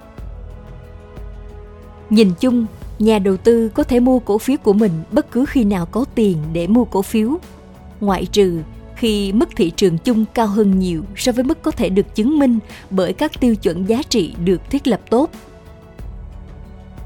nhìn 2.11 2.31
chung, 2.41 2.67
nhà 2.99 3.19
đầu 3.19 3.37
tư 3.37 3.69
có 3.69 3.83
thể 3.83 4.01
mua 4.01 4.19
cổ 4.19 4.39
phiếu 4.39 4.57
của 4.57 4.73
mình 4.73 4.93
bất 5.13 5.31
cứ 5.31 5.45
khi 5.49 5.65
nào 5.65 5.87
có 5.87 6.05
tiền 6.15 6.37
để 6.53 6.67
mua 6.67 6.85
cổ 6.85 7.03
phiếu. 7.03 7.39
Ngoại 8.01 8.27
trừ 8.27 8.61
khi 8.97 9.33
mức 9.33 9.49
thị 9.57 9.71
trường 9.77 9.99
chung 9.99 10.25
cao 10.35 10.47
hơn 10.47 10.79
nhiều 10.79 11.03
so 11.17 11.33
với 11.33 11.45
mức 11.45 11.63
có 11.63 11.71
thể 11.71 11.89
được 11.89 12.15
chứng 12.15 12.39
minh 12.39 12.59
bởi 12.91 13.13
các 13.13 13.41
tiêu 13.41 13.57
chuẩn 13.57 13.89
giá 13.89 14.03
trị 14.09 14.35
được 14.45 14.71
thiết 14.71 14.87
lập 14.87 15.01
tốt. 15.11 15.31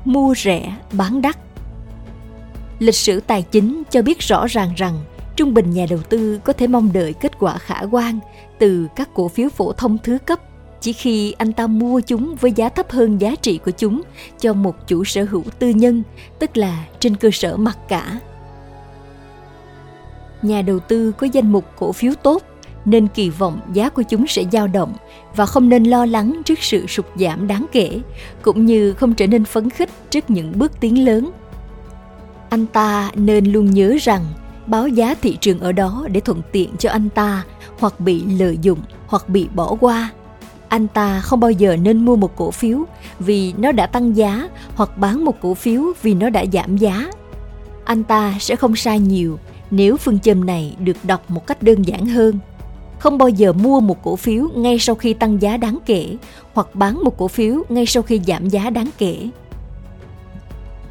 Mua 0.05 0.35
rẻ, 0.35 0.77
bán 0.93 1.23
đắt. 1.23 1.39
Lịch 2.79 2.95
sử 2.95 3.21
tài 3.21 3.43
chính 3.43 3.83
cho 3.91 4.03
biết 4.03 4.19
rõ 4.19 4.47
ràng 4.47 4.73
rằng 4.77 4.99
trung 5.37 5.55
bình 5.55 5.71
nhà 5.71 5.87
đầu 5.91 5.99
tư 6.09 6.41
có 6.45 6.53
thể 6.53 6.67
mong 6.67 6.93
đợi 6.93 7.13
kết 7.13 7.39
quả 7.39 7.59
khả 7.59 7.81
quan 7.91 8.19
từ 8.59 8.87
các 8.97 9.09
cổ 9.15 9.29
phiếu 9.29 9.49
phổ 9.49 9.73
thông 9.73 9.99
thứ 10.03 10.19
cấp 10.27 10.41
chỉ 10.85 10.93
khi 10.93 11.35
anh 11.39 11.53
ta 11.53 11.67
mua 11.67 12.01
chúng 12.01 12.35
với 12.41 12.53
giá 12.53 12.69
thấp 12.69 12.91
hơn 12.91 13.21
giá 13.21 13.35
trị 13.43 13.59
của 13.65 13.71
chúng 13.71 14.03
cho 14.41 14.53
một 14.53 14.89
chủ 14.89 15.05
sở 15.05 15.25
hữu 15.25 15.43
tư 15.59 15.69
nhân, 15.69 16.03
tức 16.39 16.57
là 16.57 16.85
trên 17.01 17.17
cơ 17.17 17.31
sở 17.33 17.57
mặc 17.57 17.79
cả. 17.89 18.19
Nhà 20.43 20.63
đầu 20.63 20.79
tư 20.79 21.13
có 21.13 21.27
danh 21.33 21.53
mục 21.53 21.65
cổ 21.79 21.93
phiếu 21.93 22.13
tốt 22.23 22.43
nên 22.85 23.09
kỳ 23.09 23.31
vọng 23.31 23.61
giá 23.73 23.89
của 23.89 24.03
chúng 24.03 24.27
sẽ 24.27 24.45
dao 24.53 24.67
động 24.67 24.95
và 25.37 25.47
không 25.47 25.69
nên 25.69 25.85
lo 25.85 26.07
lắng 26.07 26.43
trước 26.45 26.59
sự 26.59 26.87
sụt 26.87 27.07
giảm 27.17 27.47
đáng 27.47 27.67
kể, 27.73 28.01
cũng 28.43 28.67
như 28.67 28.93
không 28.93 29.15
trở 29.15 29.27
nên 29.27 29.45
phấn 29.45 29.71
khích 29.71 29.91
trước 30.11 30.31
những 30.31 30.53
bước 30.59 30.81
tiến 30.81 31.05
lớn. 31.05 31.31
Anh 32.49 32.67
ta 32.67 33.11
nên 33.15 33.53
luôn 33.53 33.71
nhớ 33.71 33.97
rằng 34.01 34.25
báo 34.67 34.89
giá 34.89 35.15
thị 35.23 35.37
trường 35.41 35.61
ở 35.61 35.73
đó 35.73 36.07
để 36.13 36.21
thuận 36.21 36.43
tiện 36.53 36.77
cho 36.77 36.91
anh 36.91 37.09
ta 37.09 37.45
hoặc 37.79 38.01
bị 38.01 38.25
lợi 38.39 38.59
dụng 38.63 38.81
hoặc 39.07 39.29
bị 39.29 39.49
bỏ 39.55 39.77
qua 39.81 40.11
anh 40.75 40.89
ta 40.89 41.21
không 41.21 41.41
bao 41.41 41.51
giờ 41.51 41.77
nên 41.77 42.05
mua 42.05 42.17
một 42.17 42.37
cổ 42.37 42.51
phiếu 42.51 42.79
vì 43.19 43.53
nó 43.59 43.73
đã 43.73 43.87
tăng 43.87 44.17
giá 44.17 44.49
hoặc 44.75 44.99
bán 44.99 45.25
một 45.25 45.41
cổ 45.41 45.55
phiếu 45.55 45.83
vì 46.03 46.15
nó 46.15 46.31
đã 46.31 46.45
giảm 46.53 46.77
giá. 46.77 47.11
Anh 47.85 48.05
ta 48.05 48.35
sẽ 48.41 48.57
không 48.57 48.77
sai 48.77 48.99
nhiều 48.99 49.39
nếu 49.71 49.97
phương 49.97 50.19
châm 50.19 50.47
này 50.47 50.77
được 50.79 50.97
đọc 51.03 51.31
một 51.31 51.47
cách 51.47 51.63
đơn 51.63 51.83
giản 51.83 52.07
hơn. 52.07 52.39
Không 52.99 53.19
bao 53.19 53.29
giờ 53.29 53.53
mua 53.53 53.81
một 53.81 54.03
cổ 54.03 54.17
phiếu 54.17 54.49
ngay 54.55 54.79
sau 54.79 54.95
khi 54.95 55.15
tăng 55.15 55.43
giá 55.43 55.57
đáng 55.57 55.79
kể 55.87 56.17
hoặc 56.55 56.75
bán 56.75 57.05
một 57.05 57.17
cổ 57.17 57.29
phiếu 57.29 57.63
ngay 57.69 57.87
sau 57.87 58.03
khi 58.03 58.21
giảm 58.27 58.49
giá 58.49 58.71
đáng 58.71 58.91
kể. 58.99 59.29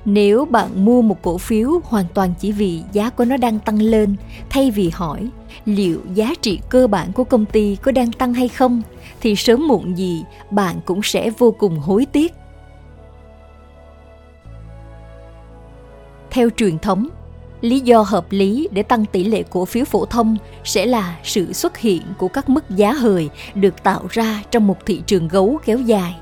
Nếu 0.05 0.45
bạn 0.45 0.85
mua 0.85 1.01
một 1.01 1.21
cổ 1.21 1.37
phiếu 1.37 1.81
hoàn 1.83 2.05
toàn 2.13 2.33
chỉ 2.39 2.51
vì 2.51 2.81
giá 2.93 3.09
của 3.09 3.25
nó 3.25 3.37
đang 3.37 3.59
tăng 3.59 3.81
lên 3.81 4.15
thay 4.49 4.71
vì 4.71 4.89
hỏi 4.89 5.29
liệu 5.65 5.99
giá 6.13 6.33
trị 6.41 6.59
cơ 6.69 6.87
bản 6.87 7.13
của 7.13 7.23
công 7.23 7.45
ty 7.45 7.75
có 7.75 7.91
đang 7.91 8.11
tăng 8.11 8.33
hay 8.33 8.47
không 8.47 8.81
thì 9.23 9.35
sớm 9.35 9.67
muộn 9.67 9.97
gì 9.97 10.23
bạn 10.51 10.75
cũng 10.85 11.03
sẽ 11.03 11.29
vô 11.29 11.51
cùng 11.51 11.79
hối 11.79 12.05
tiếc 12.05 12.33
theo 16.31 16.49
truyền 16.57 16.79
thống 16.79 17.07
lý 17.61 17.79
do 17.79 18.01
hợp 18.01 18.25
lý 18.29 18.67
để 18.71 18.83
tăng 18.83 19.05
tỷ 19.05 19.23
lệ 19.23 19.43
cổ 19.49 19.65
phiếu 19.65 19.85
phổ 19.85 20.05
thông 20.05 20.37
sẽ 20.63 20.85
là 20.85 21.19
sự 21.23 21.53
xuất 21.53 21.77
hiện 21.77 22.01
của 22.17 22.27
các 22.27 22.49
mức 22.49 22.69
giá 22.69 22.93
hời 22.93 23.29
được 23.55 23.83
tạo 23.83 24.03
ra 24.09 24.43
trong 24.51 24.67
một 24.67 24.85
thị 24.85 25.01
trường 25.05 25.27
gấu 25.27 25.59
kéo 25.65 25.77
dài 25.77 26.15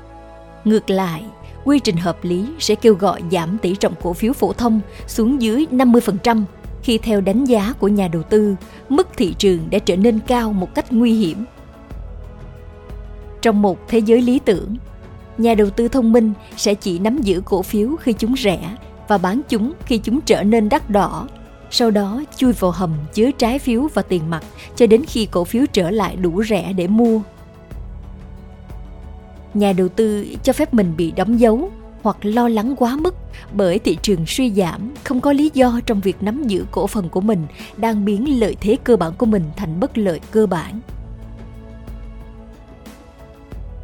ngược 0.64 0.90
lại 0.90 1.24
quy 1.64 1.78
trình 1.78 1.96
hợp 1.96 2.24
lý 2.24 2.46
sẽ 2.58 2.74
kêu 2.74 2.94
gọi 2.94 3.22
giảm 3.30 3.58
tỷ 3.58 3.74
trọng 3.74 3.94
cổ 4.02 4.12
phiếu 4.12 4.32
phổ 4.32 4.52
thông 4.52 4.80
xuống 5.06 5.42
dưới 5.42 5.66
50% 5.70 6.44
khi 6.82 6.98
theo 6.98 7.20
đánh 7.20 7.44
giá 7.44 7.72
của 7.78 7.88
nhà 7.88 8.08
đầu 8.08 8.22
tư, 8.22 8.54
mức 8.88 9.08
thị 9.16 9.34
trường 9.38 9.70
đã 9.70 9.78
trở 9.78 9.96
nên 9.96 10.18
cao 10.26 10.52
một 10.52 10.74
cách 10.74 10.92
nguy 10.92 11.12
hiểm. 11.12 11.44
Trong 13.42 13.62
một 13.62 13.78
thế 13.88 13.98
giới 13.98 14.22
lý 14.22 14.38
tưởng, 14.38 14.76
nhà 15.38 15.54
đầu 15.54 15.70
tư 15.70 15.88
thông 15.88 16.12
minh 16.12 16.32
sẽ 16.56 16.74
chỉ 16.74 16.98
nắm 16.98 17.18
giữ 17.22 17.42
cổ 17.44 17.62
phiếu 17.62 17.96
khi 17.96 18.12
chúng 18.12 18.36
rẻ 18.36 18.76
và 19.08 19.18
bán 19.18 19.40
chúng 19.48 19.72
khi 19.86 19.98
chúng 19.98 20.20
trở 20.20 20.42
nên 20.42 20.68
đắt 20.68 20.90
đỏ. 20.90 21.28
sau 21.70 21.90
đó 21.90 22.22
chui 22.36 22.52
vào 22.52 22.70
hầm 22.70 22.90
chứa 23.14 23.30
trái 23.30 23.58
phiếu 23.58 23.88
và 23.94 24.02
tiền 24.02 24.30
mặt 24.30 24.44
cho 24.76 24.86
đến 24.86 25.04
khi 25.08 25.26
cổ 25.26 25.44
phiếu 25.44 25.64
trở 25.72 25.90
lại 25.90 26.16
đủ 26.16 26.44
rẻ 26.44 26.72
để 26.72 26.86
mua. 26.86 27.20
Nhà 29.54 29.72
đầu 29.72 29.88
tư 29.88 30.26
cho 30.42 30.52
phép 30.52 30.74
mình 30.74 30.92
bị 30.96 31.10
đóng 31.10 31.40
dấu 31.40 31.70
hoặc 32.02 32.16
lo 32.22 32.48
lắng 32.48 32.74
quá 32.76 32.96
mức 32.96 33.14
bởi 33.52 33.78
thị 33.78 33.98
trường 34.02 34.26
suy 34.26 34.50
giảm 34.50 34.90
không 35.04 35.20
có 35.20 35.32
lý 35.32 35.50
do 35.54 35.80
trong 35.86 36.00
việc 36.00 36.22
nắm 36.22 36.44
giữ 36.46 36.64
cổ 36.70 36.86
phần 36.86 37.08
của 37.08 37.20
mình 37.20 37.46
đang 37.76 38.04
biến 38.04 38.40
lợi 38.40 38.56
thế 38.60 38.76
cơ 38.84 38.96
bản 38.96 39.12
của 39.18 39.26
mình 39.26 39.42
thành 39.56 39.80
bất 39.80 39.98
lợi 39.98 40.20
cơ 40.30 40.46
bản. 40.46 40.80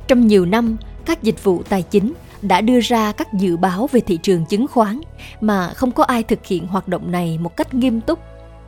Trong 0.09 0.27
nhiều 0.27 0.47
năm, 0.47 0.77
các 1.05 1.23
dịch 1.23 1.45
vụ 1.45 1.62
tài 1.69 1.83
chính 1.83 2.12
đã 2.43 2.61
đưa 2.61 2.81
ra 2.81 3.12
các 3.12 3.33
dự 3.33 3.57
báo 3.57 3.88
về 3.93 4.00
thị 4.00 4.19
trường 4.23 4.45
chứng 4.45 4.67
khoán 4.69 5.00
mà 5.41 5.73
không 5.75 5.93
có 5.93 6.05
ai 6.05 6.23
thực 6.23 6.47
hiện 6.47 6.67
hoạt 6.67 6.88
động 6.88 7.12
này 7.12 7.38
một 7.38 7.57
cách 7.57 7.75
nghiêm 7.75 8.00
túc 8.00 8.19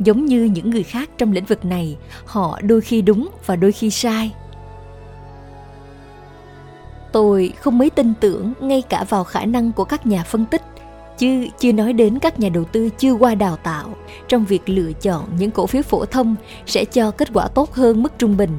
giống 0.01 0.27
như 0.27 0.45
những 0.45 0.71
người 0.71 0.83
khác 0.83 1.11
trong 1.19 1.33
lĩnh 1.33 1.45
vực 1.45 1.65
này. 1.65 1.97
Họ 2.25 2.61
đôi 2.63 2.81
khi 2.81 3.03
đúng 3.03 3.29
và 3.47 3.57
đôi 3.57 3.73
khi 3.73 3.91
sai. 3.91 4.33
Tôi 7.13 7.53
không 7.61 7.79
mấy 7.79 7.91
tin 7.91 8.13
tưởng 8.21 8.53
ngay 8.61 8.83
cả 8.83 9.05
vào 9.09 9.25
khả 9.25 9.45
năng 9.45 9.73
của 9.73 9.85
các 9.85 10.07
nhà 10.07 10.25
phân 10.25 10.47
tích 10.47 10.63
chứ 11.19 11.47
chưa 11.59 11.73
nói 11.73 11.93
đến 11.93 12.19
các 12.19 12.41
nhà 12.41 12.49
đầu 12.49 12.65
tư 12.65 12.89
chưa 12.99 13.13
qua 13.13 13.35
đào 13.35 13.57
tạo. 13.57 13.97
Trong 14.29 14.45
việc 14.45 14.69
lựa 14.69 14.93
chọn 14.93 15.29
những 15.39 15.51
cổ 15.51 15.67
phiếu 15.67 15.83
phổ 15.83 16.05
thông 16.05 16.37
sẽ 16.67 16.85
cho 16.85 17.11
kết 17.11 17.29
quả 17.35 17.49
tốt 17.49 17.75
hơn 17.75 18.03
mức 18.03 18.19
trung 18.19 18.37
bình 18.37 18.51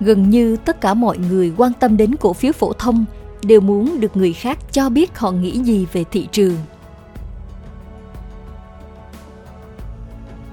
gần 0.00 0.30
như 0.30 0.56
tất 0.56 0.80
cả 0.80 0.94
mọi 0.94 1.18
người 1.18 1.52
quan 1.56 1.72
tâm 1.80 1.96
đến 1.96 2.16
cổ 2.16 2.32
phiếu 2.32 2.52
phổ 2.52 2.72
thông 2.72 3.04
đều 3.42 3.60
muốn 3.60 4.00
được 4.00 4.16
người 4.16 4.32
khác 4.32 4.58
cho 4.72 4.88
biết 4.88 5.18
họ 5.18 5.30
nghĩ 5.30 5.58
gì 5.58 5.86
về 5.92 6.04
thị 6.10 6.28
trường. 6.32 6.56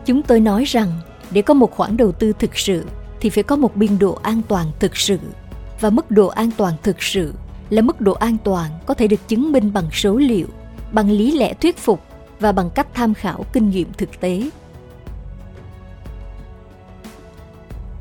Chúng 0.05 0.21
tôi 0.23 0.39
nói 0.39 0.63
rằng, 0.63 0.91
để 1.31 1.41
có 1.41 1.53
một 1.53 1.71
khoản 1.71 1.97
đầu 1.97 2.11
tư 2.11 2.33
thực 2.39 2.57
sự 2.57 2.85
thì 3.19 3.29
phải 3.29 3.43
có 3.43 3.55
một 3.55 3.75
biên 3.75 3.99
độ 3.99 4.19
an 4.21 4.41
toàn 4.47 4.67
thực 4.79 4.97
sự. 4.97 5.17
Và 5.79 5.89
mức 5.89 6.11
độ 6.11 6.27
an 6.27 6.49
toàn 6.57 6.73
thực 6.83 7.03
sự 7.03 7.33
là 7.69 7.81
mức 7.81 8.01
độ 8.01 8.13
an 8.13 8.37
toàn 8.43 8.71
có 8.85 8.93
thể 8.93 9.07
được 9.07 9.27
chứng 9.27 9.51
minh 9.51 9.73
bằng 9.73 9.85
số 9.91 10.15
liệu, 10.15 10.47
bằng 10.91 11.11
lý 11.11 11.31
lẽ 11.31 11.53
thuyết 11.53 11.77
phục 11.77 12.01
và 12.39 12.51
bằng 12.51 12.69
cách 12.69 12.87
tham 12.93 13.13
khảo 13.13 13.45
kinh 13.53 13.69
nghiệm 13.69 13.93
thực 13.97 14.19
tế. 14.19 14.49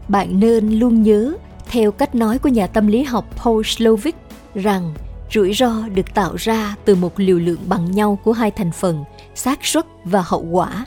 Bạn 0.09 0.41
nên 0.41 0.71
luôn 0.79 1.03
nhớ, 1.03 1.35
theo 1.67 1.93
cách 1.93 2.15
nói 2.15 2.39
của 2.39 2.49
nhà 2.49 2.67
tâm 2.67 2.87
lý 2.87 3.03
học 3.03 3.25
Paul 3.45 3.63
Slovic, 3.65 4.17
rằng 4.55 4.95
rủi 5.33 5.53
ro 5.53 5.73
được 5.95 6.15
tạo 6.15 6.35
ra 6.37 6.75
từ 6.85 6.95
một 6.95 7.13
liều 7.17 7.39
lượng 7.39 7.61
bằng 7.67 7.91
nhau 7.91 8.19
của 8.25 8.33
hai 8.33 8.51
thành 8.51 8.73
phần, 8.73 9.05
xác 9.35 9.67
suất 9.67 9.87
và 10.05 10.23
hậu 10.27 10.43
quả. 10.43 10.87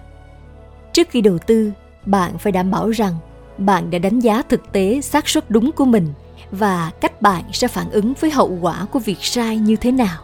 Trước 0.93 1.07
khi 1.09 1.21
đầu 1.21 1.37
tư, 1.37 1.71
bạn 2.05 2.37
phải 2.37 2.51
đảm 2.51 2.71
bảo 2.71 2.89
rằng 2.89 3.13
bạn 3.57 3.91
đã 3.91 3.99
đánh 3.99 4.19
giá 4.19 4.41
thực 4.41 4.71
tế 4.71 5.01
xác 5.01 5.27
suất 5.27 5.51
đúng 5.51 5.71
của 5.71 5.85
mình 5.85 6.13
và 6.51 6.91
cách 7.01 7.21
bạn 7.21 7.43
sẽ 7.53 7.67
phản 7.67 7.89
ứng 7.89 8.13
với 8.19 8.31
hậu 8.31 8.57
quả 8.61 8.85
của 8.91 8.99
việc 8.99 9.17
sai 9.21 9.57
như 9.57 9.75
thế 9.75 9.91
nào. 9.91 10.17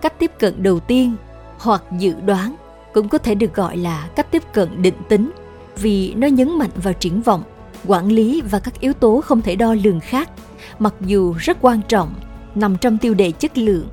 Cách 0.00 0.18
tiếp 0.18 0.30
cận 0.38 0.62
đầu 0.62 0.80
tiên 0.80 1.16
hoặc 1.58 1.82
dự 1.98 2.14
đoán 2.26 2.56
cũng 2.94 3.08
có 3.08 3.18
thể 3.18 3.34
được 3.34 3.54
gọi 3.54 3.76
là 3.76 4.08
cách 4.16 4.30
tiếp 4.30 4.42
cận 4.52 4.82
định 4.82 4.94
tính 5.08 5.30
vì 5.76 6.14
nó 6.14 6.26
nhấn 6.26 6.58
mạnh 6.58 6.70
vào 6.82 6.92
triển 6.92 7.22
vọng 7.22 7.42
quản 7.86 8.08
lý 8.08 8.42
và 8.50 8.58
các 8.58 8.80
yếu 8.80 8.92
tố 8.92 9.20
không 9.20 9.42
thể 9.42 9.56
đo 9.56 9.74
lường 9.74 10.00
khác 10.00 10.30
mặc 10.78 10.94
dù 11.00 11.34
rất 11.38 11.58
quan 11.60 11.80
trọng 11.88 12.14
nằm 12.54 12.76
trong 12.76 12.98
tiêu 12.98 13.14
đề 13.14 13.30
chất 13.30 13.58
lượng 13.58 13.88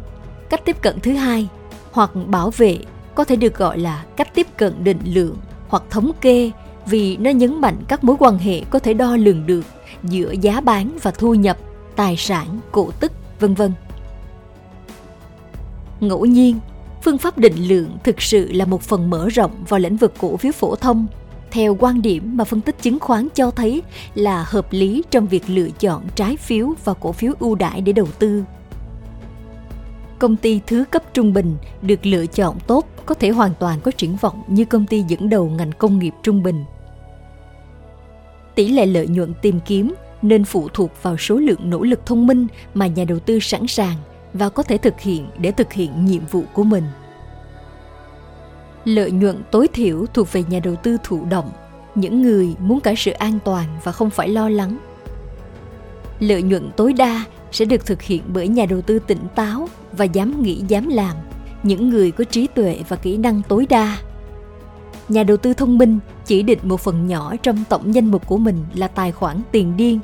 cách 0.49 0.61
tiếp 0.65 0.81
cận 0.81 0.99
thứ 0.99 1.11
hai 1.11 1.47
hoặc 1.91 2.11
bảo 2.27 2.49
vệ 2.57 2.77
có 3.15 3.23
thể 3.23 3.35
được 3.35 3.57
gọi 3.57 3.79
là 3.79 4.05
cách 4.15 4.35
tiếp 4.35 4.47
cận 4.57 4.83
định 4.83 4.99
lượng 5.05 5.37
hoặc 5.67 5.83
thống 5.89 6.11
kê 6.21 6.51
vì 6.85 7.17
nó 7.17 7.29
nhấn 7.29 7.61
mạnh 7.61 7.77
các 7.87 8.03
mối 8.03 8.15
quan 8.19 8.37
hệ 8.37 8.61
có 8.69 8.79
thể 8.79 8.93
đo 8.93 9.15
lường 9.15 9.45
được 9.45 9.65
giữa 10.03 10.31
giá 10.41 10.61
bán 10.61 10.97
và 11.01 11.11
thu 11.11 11.33
nhập, 11.33 11.57
tài 11.95 12.17
sản, 12.17 12.59
cổ 12.71 12.91
tức, 12.99 13.11
vân 13.39 13.53
vân. 13.53 13.71
Ngẫu 15.99 16.25
nhiên, 16.25 16.59
phương 17.03 17.17
pháp 17.17 17.37
định 17.37 17.67
lượng 17.67 17.97
thực 18.03 18.21
sự 18.21 18.51
là 18.51 18.65
một 18.65 18.81
phần 18.81 19.09
mở 19.09 19.29
rộng 19.29 19.63
vào 19.67 19.79
lĩnh 19.79 19.97
vực 19.97 20.13
cổ 20.17 20.37
phiếu 20.37 20.51
phổ 20.51 20.75
thông 20.75 21.07
theo 21.51 21.77
quan 21.79 22.01
điểm 22.01 22.37
mà 22.37 22.43
phân 22.43 22.61
tích 22.61 22.81
chứng 22.81 22.99
khoán 22.99 23.27
cho 23.35 23.51
thấy 23.51 23.81
là 24.15 24.45
hợp 24.47 24.67
lý 24.71 25.03
trong 25.11 25.27
việc 25.27 25.43
lựa 25.47 25.69
chọn 25.79 26.03
trái 26.15 26.37
phiếu 26.37 26.73
và 26.83 26.93
cổ 26.93 27.11
phiếu 27.11 27.33
ưu 27.39 27.55
đãi 27.55 27.81
để 27.81 27.93
đầu 27.93 28.07
tư. 28.19 28.43
Công 30.19 30.35
ty 30.35 30.61
thứ 30.67 30.83
cấp 30.91 31.03
trung 31.13 31.33
bình 31.33 31.55
được 31.81 32.05
lựa 32.05 32.25
chọn 32.25 32.59
tốt, 32.67 32.87
có 33.05 33.15
thể 33.15 33.29
hoàn 33.29 33.51
toàn 33.59 33.79
có 33.81 33.91
triển 33.91 34.15
vọng 34.15 34.43
như 34.47 34.65
công 34.65 34.85
ty 34.85 35.03
dẫn 35.07 35.29
đầu 35.29 35.49
ngành 35.49 35.71
công 35.71 35.99
nghiệp 35.99 36.13
trung 36.23 36.43
bình 36.43 36.63
tỷ 38.55 38.67
lệ 38.67 38.85
lợi 38.85 39.07
nhuận 39.07 39.33
tìm 39.41 39.59
kiếm 39.65 39.93
nên 40.21 40.45
phụ 40.45 40.67
thuộc 40.73 40.91
vào 41.01 41.17
số 41.17 41.35
lượng 41.35 41.69
nỗ 41.69 41.83
lực 41.83 42.05
thông 42.05 42.27
minh 42.27 42.47
mà 42.73 42.87
nhà 42.87 43.03
đầu 43.03 43.19
tư 43.19 43.39
sẵn 43.39 43.67
sàng 43.67 43.95
và 44.33 44.49
có 44.49 44.63
thể 44.63 44.77
thực 44.77 45.01
hiện 45.01 45.29
để 45.37 45.51
thực 45.51 45.73
hiện 45.73 46.05
nhiệm 46.05 46.25
vụ 46.25 46.43
của 46.53 46.63
mình 46.63 46.83
lợi 48.85 49.11
nhuận 49.11 49.43
tối 49.51 49.67
thiểu 49.67 50.05
thuộc 50.13 50.33
về 50.33 50.43
nhà 50.49 50.59
đầu 50.59 50.75
tư 50.75 50.97
thụ 51.03 51.25
động 51.25 51.51
những 51.95 52.21
người 52.21 52.55
muốn 52.59 52.79
cả 52.79 52.93
sự 52.97 53.11
an 53.11 53.39
toàn 53.45 53.65
và 53.83 53.91
không 53.91 54.09
phải 54.09 54.29
lo 54.29 54.49
lắng 54.49 54.77
lợi 56.19 56.41
nhuận 56.41 56.69
tối 56.77 56.93
đa 56.93 57.23
sẽ 57.51 57.65
được 57.65 57.85
thực 57.85 58.01
hiện 58.01 58.21
bởi 58.27 58.47
nhà 58.47 58.65
đầu 58.65 58.81
tư 58.81 58.99
tỉnh 58.99 59.27
táo 59.35 59.69
và 59.91 60.05
dám 60.05 60.41
nghĩ 60.41 60.61
dám 60.67 60.87
làm 60.89 61.17
những 61.63 61.89
người 61.89 62.11
có 62.11 62.23
trí 62.23 62.47
tuệ 62.47 62.79
và 62.89 62.95
kỹ 62.95 63.17
năng 63.17 63.41
tối 63.47 63.65
đa 63.69 63.97
nhà 65.11 65.23
đầu 65.23 65.37
tư 65.37 65.53
thông 65.53 65.77
minh 65.77 65.99
chỉ 66.25 66.43
định 66.43 66.59
một 66.63 66.79
phần 66.79 67.07
nhỏ 67.07 67.35
trong 67.43 67.63
tổng 67.69 67.95
danh 67.95 68.05
mục 68.05 68.27
của 68.27 68.37
mình 68.37 68.65
là 68.73 68.87
tài 68.87 69.11
khoản 69.11 69.41
tiền 69.51 69.77
điên. 69.77 69.99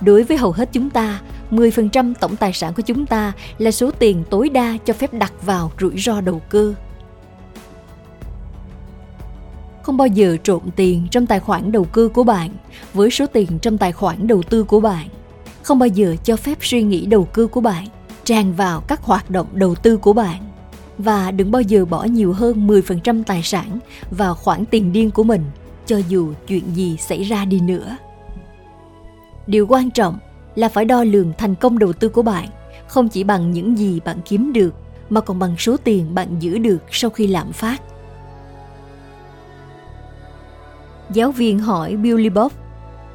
Đối 0.00 0.22
với 0.22 0.36
hầu 0.36 0.52
hết 0.52 0.68
chúng 0.72 0.90
ta, 0.90 1.20
10% 1.50 2.14
tổng 2.20 2.36
tài 2.36 2.52
sản 2.52 2.74
của 2.74 2.82
chúng 2.82 3.06
ta 3.06 3.32
là 3.58 3.70
số 3.70 3.90
tiền 3.90 4.24
tối 4.30 4.48
đa 4.48 4.76
cho 4.84 4.92
phép 4.92 5.14
đặt 5.14 5.32
vào 5.42 5.72
rủi 5.80 5.98
ro 5.98 6.20
đầu 6.20 6.42
cơ. 6.48 6.74
Không 9.86 9.96
bao 9.96 10.06
giờ 10.06 10.36
trộn 10.42 10.60
tiền 10.76 11.06
trong 11.10 11.26
tài 11.26 11.40
khoản 11.40 11.72
đầu 11.72 11.84
tư 11.84 12.08
của 12.08 12.24
bạn 12.24 12.50
với 12.94 13.10
số 13.10 13.26
tiền 13.26 13.58
trong 13.62 13.78
tài 13.78 13.92
khoản 13.92 14.26
đầu 14.26 14.42
tư 14.42 14.64
của 14.64 14.80
bạn. 14.80 15.08
Không 15.62 15.78
bao 15.78 15.86
giờ 15.86 16.16
cho 16.24 16.36
phép 16.36 16.58
suy 16.60 16.82
nghĩ 16.82 17.06
đầu 17.06 17.28
tư 17.34 17.46
của 17.46 17.60
bạn 17.60 17.86
tràn 18.24 18.52
vào 18.52 18.80
các 18.80 19.02
hoạt 19.02 19.30
động 19.30 19.46
đầu 19.52 19.74
tư 19.74 19.96
của 19.96 20.12
bạn 20.12 20.42
và 20.98 21.30
đừng 21.30 21.50
bao 21.50 21.62
giờ 21.62 21.84
bỏ 21.84 22.04
nhiều 22.04 22.32
hơn 22.32 22.66
10% 22.66 23.22
tài 23.26 23.42
sản 23.42 23.78
vào 24.10 24.34
khoản 24.34 24.64
tiền 24.64 24.92
điên 24.92 25.10
của 25.10 25.24
mình, 25.24 25.44
cho 25.86 26.00
dù 26.08 26.32
chuyện 26.46 26.64
gì 26.74 26.96
xảy 26.96 27.22
ra 27.22 27.44
đi 27.44 27.60
nữa. 27.60 27.96
Điều 29.46 29.66
quan 29.66 29.90
trọng 29.90 30.18
là 30.54 30.68
phải 30.68 30.84
đo 30.84 31.04
lường 31.04 31.32
thành 31.38 31.54
công 31.54 31.78
đầu 31.78 31.92
tư 31.92 32.08
của 32.08 32.22
bạn, 32.22 32.48
không 32.86 33.08
chỉ 33.08 33.24
bằng 33.24 33.52
những 33.52 33.78
gì 33.78 34.00
bạn 34.04 34.18
kiếm 34.24 34.52
được, 34.52 34.74
mà 35.10 35.20
còn 35.20 35.38
bằng 35.38 35.56
số 35.58 35.76
tiền 35.76 36.14
bạn 36.14 36.28
giữ 36.40 36.58
được 36.58 36.78
sau 36.90 37.10
khi 37.10 37.26
lạm 37.26 37.52
phát. 37.52 37.82
Giáo 41.10 41.32
viên 41.32 41.58
hỏi 41.58 41.96
Billy 41.96 42.28
Bob, 42.28 42.52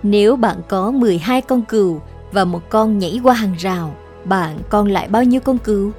nếu 0.03 0.35
bạn 0.35 0.57
có 0.69 0.91
12 0.91 1.41
con 1.41 1.61
cừu 1.61 2.01
và 2.31 2.45
một 2.45 2.69
con 2.69 2.99
nhảy 2.99 3.19
qua 3.23 3.33
hàng 3.33 3.55
rào, 3.59 3.95
bạn 4.25 4.57
còn 4.69 4.87
lại 4.87 5.07
bao 5.07 5.23
nhiêu 5.23 5.41
con 5.41 5.57
cừu? 5.57 5.91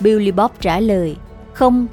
Billy 0.00 0.32
Bob 0.32 0.50
trả 0.60 0.80
lời, 0.80 1.16
không. 1.52 1.86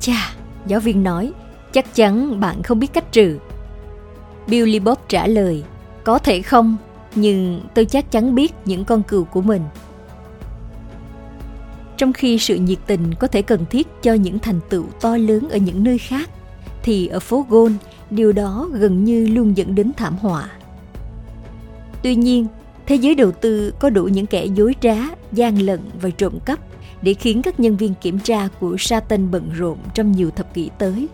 Chà, 0.00 0.34
giáo 0.66 0.80
viên 0.80 1.02
nói, 1.02 1.32
chắc 1.72 1.94
chắn 1.94 2.40
bạn 2.40 2.62
không 2.62 2.78
biết 2.78 2.92
cách 2.92 3.12
trừ. 3.12 3.38
Billy 4.46 4.78
Bob 4.78 4.98
trả 5.08 5.26
lời, 5.26 5.64
có 6.04 6.18
thể 6.18 6.42
không, 6.42 6.76
nhưng 7.14 7.60
tôi 7.74 7.84
chắc 7.84 8.10
chắn 8.10 8.34
biết 8.34 8.54
những 8.64 8.84
con 8.84 9.02
cừu 9.02 9.24
của 9.24 9.40
mình. 9.40 9.62
Trong 11.96 12.12
khi 12.12 12.38
sự 12.38 12.56
nhiệt 12.56 12.78
tình 12.86 13.14
có 13.14 13.26
thể 13.26 13.42
cần 13.42 13.64
thiết 13.70 13.88
cho 14.02 14.12
những 14.12 14.38
thành 14.38 14.60
tựu 14.68 14.84
to 15.00 15.16
lớn 15.16 15.48
ở 15.50 15.56
những 15.56 15.84
nơi 15.84 15.98
khác, 15.98 16.30
thì 16.84 17.06
ở 17.06 17.20
phố 17.20 17.46
Gôn, 17.48 17.74
điều 18.10 18.32
đó 18.32 18.68
gần 18.72 19.04
như 19.04 19.26
luôn 19.26 19.56
dẫn 19.56 19.74
đến 19.74 19.92
thảm 19.96 20.16
họa. 20.16 20.50
Tuy 22.02 22.14
nhiên, 22.14 22.46
thế 22.86 22.94
giới 22.94 23.14
đầu 23.14 23.32
tư 23.32 23.74
có 23.78 23.90
đủ 23.90 24.04
những 24.04 24.26
kẻ 24.26 24.44
dối 24.44 24.74
trá, 24.80 24.96
gian 25.32 25.58
lận 25.58 25.80
và 26.00 26.10
trộm 26.10 26.38
cắp 26.44 26.58
để 27.02 27.14
khiến 27.14 27.42
các 27.42 27.60
nhân 27.60 27.76
viên 27.76 27.94
kiểm 28.00 28.18
tra 28.18 28.48
của 28.60 28.76
Satan 28.78 29.30
bận 29.30 29.50
rộn 29.56 29.78
trong 29.94 30.12
nhiều 30.12 30.30
thập 30.30 30.54
kỷ 30.54 30.70
tới. 30.78 31.08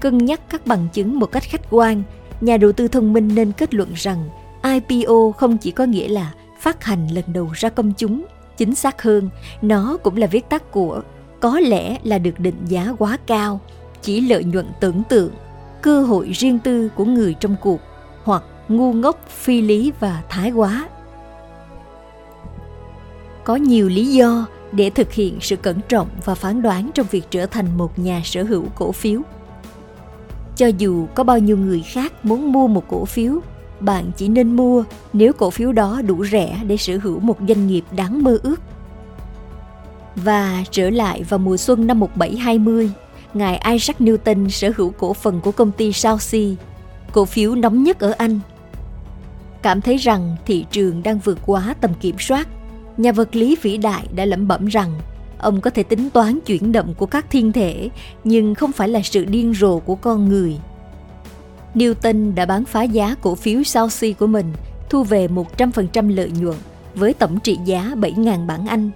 Cân 0.00 0.18
nhắc 0.18 0.40
các 0.48 0.66
bằng 0.66 0.88
chứng 0.92 1.18
một 1.18 1.32
cách 1.32 1.42
khách 1.42 1.70
quan, 1.70 2.02
nhà 2.40 2.56
đầu 2.56 2.72
tư 2.72 2.88
thông 2.88 3.12
minh 3.12 3.34
nên 3.34 3.52
kết 3.52 3.74
luận 3.74 3.88
rằng 3.94 4.28
IPO 4.62 5.30
không 5.36 5.58
chỉ 5.58 5.70
có 5.70 5.84
nghĩa 5.84 6.08
là 6.08 6.32
phát 6.60 6.84
hành 6.84 7.08
lần 7.08 7.24
đầu 7.32 7.50
ra 7.54 7.68
công 7.68 7.92
chúng, 7.92 8.24
chính 8.56 8.74
xác 8.74 9.02
hơn, 9.02 9.30
nó 9.62 9.96
cũng 10.02 10.16
là 10.16 10.26
viết 10.26 10.48
tắt 10.48 10.70
của 10.70 11.02
có 11.40 11.60
lẽ 11.60 11.98
là 12.02 12.18
được 12.18 12.40
định 12.40 12.56
giá 12.66 12.94
quá 12.98 13.18
cao, 13.26 13.60
chỉ 14.04 14.20
lợi 14.20 14.44
nhuận 14.44 14.66
tưởng 14.80 15.02
tượng, 15.08 15.32
cơ 15.82 16.02
hội 16.02 16.30
riêng 16.32 16.58
tư 16.58 16.88
của 16.94 17.04
người 17.04 17.34
trong 17.40 17.56
cuộc 17.60 17.80
hoặc 18.24 18.42
ngu 18.68 18.92
ngốc, 18.92 19.28
phi 19.28 19.60
lý 19.60 19.92
và 20.00 20.22
thái 20.28 20.50
quá 20.50 20.88
có 23.44 23.56
nhiều 23.56 23.88
lý 23.88 24.06
do 24.06 24.46
để 24.72 24.90
thực 24.90 25.12
hiện 25.12 25.38
sự 25.40 25.56
cẩn 25.56 25.80
trọng 25.88 26.08
và 26.24 26.34
phán 26.34 26.62
đoán 26.62 26.90
trong 26.94 27.06
việc 27.10 27.24
trở 27.30 27.46
thành 27.46 27.76
một 27.76 27.98
nhà 27.98 28.20
sở 28.24 28.42
hữu 28.42 28.64
cổ 28.74 28.92
phiếu. 28.92 29.20
Cho 30.56 30.66
dù 30.66 31.06
có 31.14 31.24
bao 31.24 31.38
nhiêu 31.38 31.56
người 31.56 31.82
khác 31.82 32.24
muốn 32.24 32.52
mua 32.52 32.66
một 32.66 32.84
cổ 32.88 33.04
phiếu, 33.04 33.40
bạn 33.80 34.10
chỉ 34.16 34.28
nên 34.28 34.56
mua 34.56 34.84
nếu 35.12 35.32
cổ 35.32 35.50
phiếu 35.50 35.72
đó 35.72 36.02
đủ 36.06 36.24
rẻ 36.24 36.60
để 36.66 36.76
sở 36.76 36.98
hữu 37.02 37.20
một 37.20 37.36
doanh 37.48 37.66
nghiệp 37.66 37.84
đáng 37.96 38.22
mơ 38.22 38.38
ước. 38.42 38.60
Và 40.16 40.64
trở 40.70 40.90
lại 40.90 41.22
vào 41.28 41.38
mùa 41.38 41.56
xuân 41.56 41.86
năm 41.86 42.00
1720, 42.00 42.90
ngài 43.34 43.60
Isaac 43.72 44.00
Newton 44.00 44.48
sở 44.48 44.70
hữu 44.76 44.90
cổ 44.90 45.12
phần 45.12 45.40
của 45.40 45.52
công 45.52 45.72
ty 45.72 45.92
Southsea, 45.92 46.50
cổ 47.12 47.24
phiếu 47.24 47.54
nóng 47.54 47.82
nhất 47.82 48.00
ở 48.00 48.14
Anh. 48.18 48.40
Cảm 49.62 49.80
thấy 49.80 49.96
rằng 49.96 50.36
thị 50.46 50.64
trường 50.70 51.02
đang 51.02 51.18
vượt 51.18 51.38
quá 51.46 51.74
tầm 51.80 51.90
kiểm 52.00 52.16
soát, 52.18 52.48
nhà 52.96 53.12
vật 53.12 53.36
lý 53.36 53.56
vĩ 53.62 53.76
đại 53.76 54.06
đã 54.14 54.24
lẩm 54.24 54.48
bẩm 54.48 54.66
rằng 54.66 54.90
ông 55.38 55.60
có 55.60 55.70
thể 55.70 55.82
tính 55.82 56.10
toán 56.10 56.40
chuyển 56.40 56.72
động 56.72 56.94
của 56.94 57.06
các 57.06 57.30
thiên 57.30 57.52
thể, 57.52 57.88
nhưng 58.24 58.54
không 58.54 58.72
phải 58.72 58.88
là 58.88 59.00
sự 59.02 59.24
điên 59.24 59.54
rồ 59.54 59.78
của 59.78 59.94
con 59.94 60.28
người. 60.28 60.58
Newton 61.74 62.34
đã 62.34 62.46
bán 62.46 62.64
phá 62.64 62.82
giá 62.82 63.14
cổ 63.22 63.34
phiếu 63.34 63.62
Southsea 63.62 64.12
của 64.12 64.26
mình, 64.26 64.52
thu 64.90 65.02
về 65.02 65.28
100% 65.28 66.14
lợi 66.14 66.30
nhuận 66.30 66.56
với 66.94 67.14
tổng 67.14 67.40
trị 67.40 67.58
giá 67.64 67.94
7.000 67.96 68.46
bảng 68.46 68.66
Anh. 68.66 68.90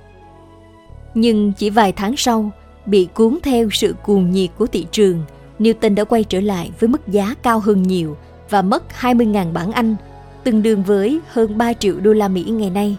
Nhưng 1.14 1.52
chỉ 1.52 1.70
vài 1.70 1.92
tháng 1.92 2.16
sau, 2.16 2.50
bị 2.88 3.08
cuốn 3.14 3.38
theo 3.42 3.68
sự 3.72 3.94
cuồng 4.02 4.30
nhiệt 4.30 4.50
của 4.58 4.66
thị 4.66 4.86
trường, 4.92 5.22
Newton 5.58 5.94
đã 5.94 6.04
quay 6.04 6.24
trở 6.24 6.40
lại 6.40 6.70
với 6.80 6.88
mức 6.88 7.08
giá 7.08 7.34
cao 7.42 7.60
hơn 7.60 7.82
nhiều 7.82 8.16
và 8.50 8.62
mất 8.62 8.82
20.000 9.00 9.52
bảng 9.52 9.72
Anh, 9.72 9.96
tương 10.44 10.62
đương 10.62 10.82
với 10.82 11.20
hơn 11.28 11.58
3 11.58 11.72
triệu 11.72 12.00
đô 12.00 12.12
la 12.12 12.28
Mỹ 12.28 12.42
ngày 12.42 12.70
nay. 12.70 12.96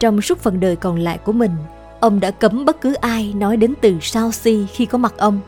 Trong 0.00 0.22
suốt 0.22 0.38
phần 0.38 0.60
đời 0.60 0.76
còn 0.76 0.98
lại 0.98 1.18
của 1.18 1.32
mình, 1.32 1.50
ông 2.00 2.20
đã 2.20 2.30
cấm 2.30 2.64
bất 2.64 2.80
cứ 2.80 2.94
ai 2.94 3.32
nói 3.36 3.56
đến 3.56 3.74
từ 3.80 3.96
sao 4.00 4.32
si 4.32 4.66
khi 4.72 4.86
có 4.86 4.98
mặt 4.98 5.14
ông. 5.16 5.40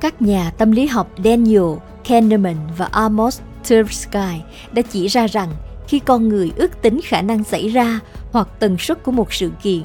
Các 0.00 0.22
nhà 0.22 0.52
tâm 0.58 0.72
lý 0.72 0.86
học 0.86 1.10
Daniel 1.24 1.78
Kahneman 2.08 2.56
và 2.76 2.86
Amos 2.86 3.40
Tversky 3.68 4.40
đã 4.72 4.82
chỉ 4.82 5.06
ra 5.06 5.26
rằng 5.26 5.48
khi 5.88 5.98
con 5.98 6.28
người 6.28 6.52
ước 6.56 6.82
tính 6.82 7.00
khả 7.04 7.22
năng 7.22 7.44
xảy 7.44 7.68
ra 7.68 8.00
hoặc 8.32 8.48
tần 8.58 8.78
suất 8.78 9.02
của 9.02 9.12
một 9.12 9.32
sự 9.32 9.50
kiện 9.62 9.82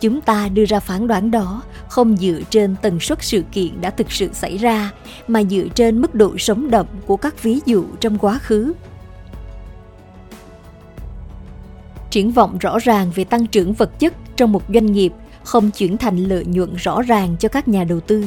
chúng 0.00 0.20
ta 0.20 0.48
đưa 0.48 0.64
ra 0.64 0.80
phán 0.80 1.06
đoán 1.06 1.30
đó 1.30 1.62
không 1.88 2.16
dựa 2.16 2.40
trên 2.50 2.76
tần 2.82 3.00
suất 3.00 3.18
sự 3.22 3.42
kiện 3.52 3.80
đã 3.80 3.90
thực 3.90 4.12
sự 4.12 4.30
xảy 4.32 4.56
ra, 4.58 4.90
mà 5.28 5.42
dựa 5.42 5.64
trên 5.74 6.00
mức 6.00 6.14
độ 6.14 6.38
sống 6.38 6.70
động 6.70 6.86
của 7.06 7.16
các 7.16 7.42
ví 7.42 7.58
dụ 7.66 7.84
trong 8.00 8.18
quá 8.18 8.38
khứ. 8.38 8.72
Triển 12.10 12.30
vọng 12.30 12.58
rõ 12.58 12.78
ràng 12.78 13.10
về 13.14 13.24
tăng 13.24 13.46
trưởng 13.46 13.72
vật 13.72 13.98
chất 13.98 14.14
trong 14.36 14.52
một 14.52 14.62
doanh 14.74 14.92
nghiệp 14.92 15.12
không 15.44 15.70
chuyển 15.70 15.96
thành 15.96 16.16
lợi 16.16 16.44
nhuận 16.44 16.74
rõ 16.76 17.02
ràng 17.02 17.36
cho 17.40 17.48
các 17.48 17.68
nhà 17.68 17.84
đầu 17.84 18.00
tư. 18.00 18.24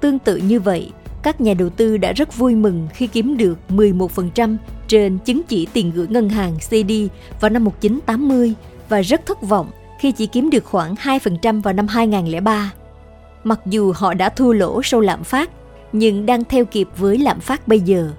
Tương 0.00 0.18
tự 0.18 0.36
như 0.36 0.60
vậy, 0.60 0.92
các 1.22 1.40
nhà 1.40 1.54
đầu 1.54 1.68
tư 1.68 1.96
đã 1.96 2.12
rất 2.12 2.36
vui 2.36 2.54
mừng 2.54 2.88
khi 2.94 3.06
kiếm 3.06 3.36
được 3.36 3.58
11% 3.68 4.56
trên 4.88 5.18
chứng 5.18 5.42
chỉ 5.48 5.66
tiền 5.72 5.92
gửi 5.94 6.06
ngân 6.10 6.28
hàng 6.28 6.58
CD 6.58 6.92
vào 7.40 7.50
năm 7.50 7.64
1980 7.64 8.54
và 8.90 9.00
rất 9.00 9.26
thất 9.26 9.42
vọng 9.42 9.70
khi 9.98 10.12
chỉ 10.12 10.26
kiếm 10.26 10.50
được 10.50 10.64
khoảng 10.64 10.94
2% 10.94 11.62
vào 11.62 11.74
năm 11.74 11.86
2003. 11.86 12.72
Mặc 13.44 13.60
dù 13.66 13.92
họ 13.96 14.14
đã 14.14 14.28
thua 14.28 14.52
lỗ 14.52 14.80
sau 14.84 15.00
lạm 15.00 15.24
phát, 15.24 15.50
nhưng 15.92 16.26
đang 16.26 16.44
theo 16.44 16.64
kịp 16.64 16.88
với 16.96 17.18
lạm 17.18 17.40
phát 17.40 17.68
bây 17.68 17.80
giờ. 17.80 18.10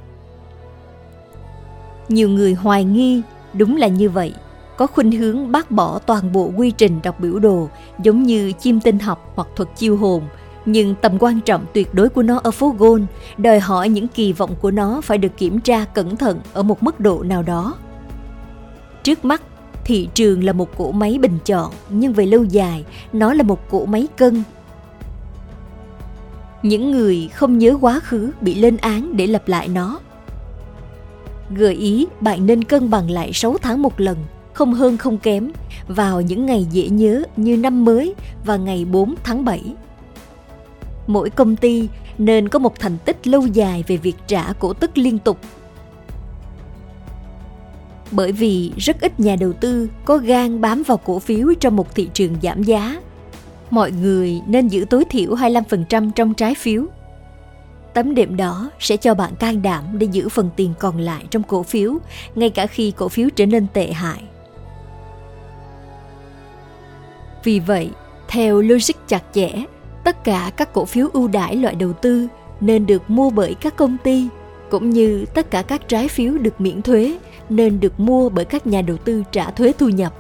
Nhiều 2.10 2.30
người 2.30 2.54
hoài 2.54 2.84
nghi, 2.84 3.22
đúng 3.54 3.78
là 3.78 3.88
như 3.88 4.10
vậy, 4.10 4.34
có 4.78 4.88
khuynh 4.88 5.12
hướng 5.12 5.52
bác 5.52 5.72
bỏ 5.72 6.00
toàn 6.00 6.32
bộ 6.32 6.52
quy 6.58 6.72
trình 6.72 7.00
đọc 7.04 7.20
biểu 7.20 7.40
đồ 7.40 7.70
giống 8.04 8.24
như 8.24 8.52
chim 8.52 8.80
tinh 8.80 9.00
học 9.00 9.32
hoặc 9.36 9.48
thuật 9.56 9.70
chiêu 9.76 9.98
hồn, 9.98 10.24
nhưng 10.66 10.96
tầm 10.96 11.18
quan 11.20 11.40
trọng 11.42 11.66
tuyệt 11.74 11.94
đối 11.94 12.10
của 12.10 12.24
nó 12.24 12.40
ở 12.44 12.52
phố 12.52 12.76
Gôn 12.78 13.06
đòi 13.38 13.60
hỏi 13.60 13.90
những 13.90 14.08
kỳ 14.08 14.34
vọng 14.34 14.56
của 14.62 14.72
nó 14.72 15.02
phải 15.02 15.18
được 15.18 15.38
kiểm 15.38 15.60
tra 15.60 15.86
cẩn 15.86 16.18
thận 16.18 16.40
ở 16.54 16.64
một 16.64 16.84
mức 16.84 17.00
độ 17.00 17.24
nào 17.24 17.44
đó. 17.44 17.76
Trước 19.04 19.26
mắt, 19.26 19.42
thị 19.86 20.10
trường 20.14 20.44
là 20.44 20.54
một 20.54 20.78
cỗ 20.78 20.92
máy 20.92 21.18
bình 21.22 21.38
chọn, 21.46 21.72
nhưng 21.90 22.14
về 22.14 22.26
lâu 22.26 22.44
dài, 22.44 22.84
nó 23.14 23.34
là 23.34 23.44
một 23.44 23.70
cỗ 23.70 23.86
máy 23.86 24.08
cân. 24.18 24.44
Những 26.64 26.92
người 26.92 27.30
không 27.34 27.58
nhớ 27.58 27.78
quá 27.82 28.00
khứ 28.00 28.32
bị 28.42 28.56
lên 28.56 28.78
án 28.78 29.18
để 29.18 29.28
lặp 29.28 29.48
lại 29.48 29.68
nó. 29.68 30.00
Gợi 31.50 31.76
ý, 31.76 32.08
bạn 32.22 32.46
nên 32.46 32.64
cân 32.64 32.90
bằng 32.90 33.12
lại 33.12 33.34
6 33.34 33.58
tháng 33.62 33.82
một 33.82 34.00
lần, 34.00 34.18
không 34.54 34.74
hơn 34.74 34.98
không 34.98 35.18
kém, 35.18 35.52
vào 35.88 36.22
những 36.22 36.46
ngày 36.46 36.68
dễ 36.72 36.90
nhớ 36.90 37.24
như 37.36 37.58
năm 37.58 37.86
mới 37.86 38.16
và 38.46 38.58
ngày 38.58 38.86
4 38.86 39.16
tháng 39.24 39.46
7. 39.46 39.62
Mỗi 41.08 41.30
công 41.30 41.56
ty 41.56 41.88
nên 42.18 42.50
có 42.50 42.60
một 42.60 42.80
thành 42.80 42.98
tích 43.06 43.28
lâu 43.28 43.48
dài 43.48 43.84
về 43.88 43.98
việc 43.98 44.16
trả 44.28 44.54
cổ 44.60 44.74
tức 44.74 44.98
liên 44.98 45.20
tục 45.20 45.38
bởi 48.12 48.32
vì 48.32 48.72
rất 48.78 49.02
ít 49.02 49.20
nhà 49.20 49.36
đầu 49.36 49.54
tư 49.54 49.90
có 50.06 50.18
gan 50.18 50.62
bám 50.62 50.84
vào 50.84 50.98
cổ 50.98 51.20
phiếu 51.20 51.54
trong 51.60 51.76
một 51.76 51.96
thị 51.96 52.10
trường 52.14 52.36
giảm 52.42 52.64
giá. 52.64 53.02
Mọi 53.70 53.92
người 53.92 54.42
nên 54.48 54.68
giữ 54.68 54.86
tối 54.90 55.06
thiểu 55.10 55.36
25% 55.36 56.12
trong 56.12 56.34
trái 56.34 56.56
phiếu. 56.56 56.86
Tấm 57.94 58.16
đệm 58.16 58.38
đó 58.38 58.72
sẽ 58.80 58.98
cho 58.98 59.14
bạn 59.14 59.36
can 59.36 59.62
đảm 59.62 59.84
để 59.94 60.08
giữ 60.12 60.30
phần 60.30 60.50
tiền 60.56 60.74
còn 60.80 60.98
lại 60.98 61.26
trong 61.30 61.44
cổ 61.44 61.64
phiếu, 61.64 61.98
ngay 62.36 62.50
cả 62.50 62.68
khi 62.68 62.92
cổ 62.92 63.10
phiếu 63.10 63.30
trở 63.36 63.46
nên 63.46 63.68
tệ 63.74 63.92
hại. 63.92 64.24
Vì 67.44 67.60
vậy, 67.60 67.90
theo 68.28 68.62
logic 68.62 68.96
chặt 69.08 69.24
chẽ, 69.34 69.52
tất 70.04 70.24
cả 70.24 70.52
các 70.58 70.74
cổ 70.74 70.86
phiếu 70.86 71.08
ưu 71.14 71.28
đãi 71.28 71.56
loại 71.56 71.76
đầu 71.76 71.94
tư 71.94 72.28
nên 72.62 72.86
được 72.86 73.10
mua 73.10 73.30
bởi 73.30 73.54
các 73.54 73.76
công 73.76 73.98
ty 74.04 74.28
cũng 74.70 74.90
như 74.90 75.26
tất 75.34 75.52
cả 75.52 75.62
các 75.62 75.88
trái 75.88 76.08
phiếu 76.08 76.38
được 76.38 76.62
miễn 76.62 76.82
thuế 76.82 77.18
nên 77.52 77.80
được 77.80 78.00
mua 78.00 78.30
bởi 78.30 78.46
các 78.46 78.68
nhà 78.68 78.82
đầu 78.82 78.98
tư 78.98 79.24
trả 79.32 79.52
thuế 79.52 79.74
thu 79.78 79.90
nhập. 79.90 80.14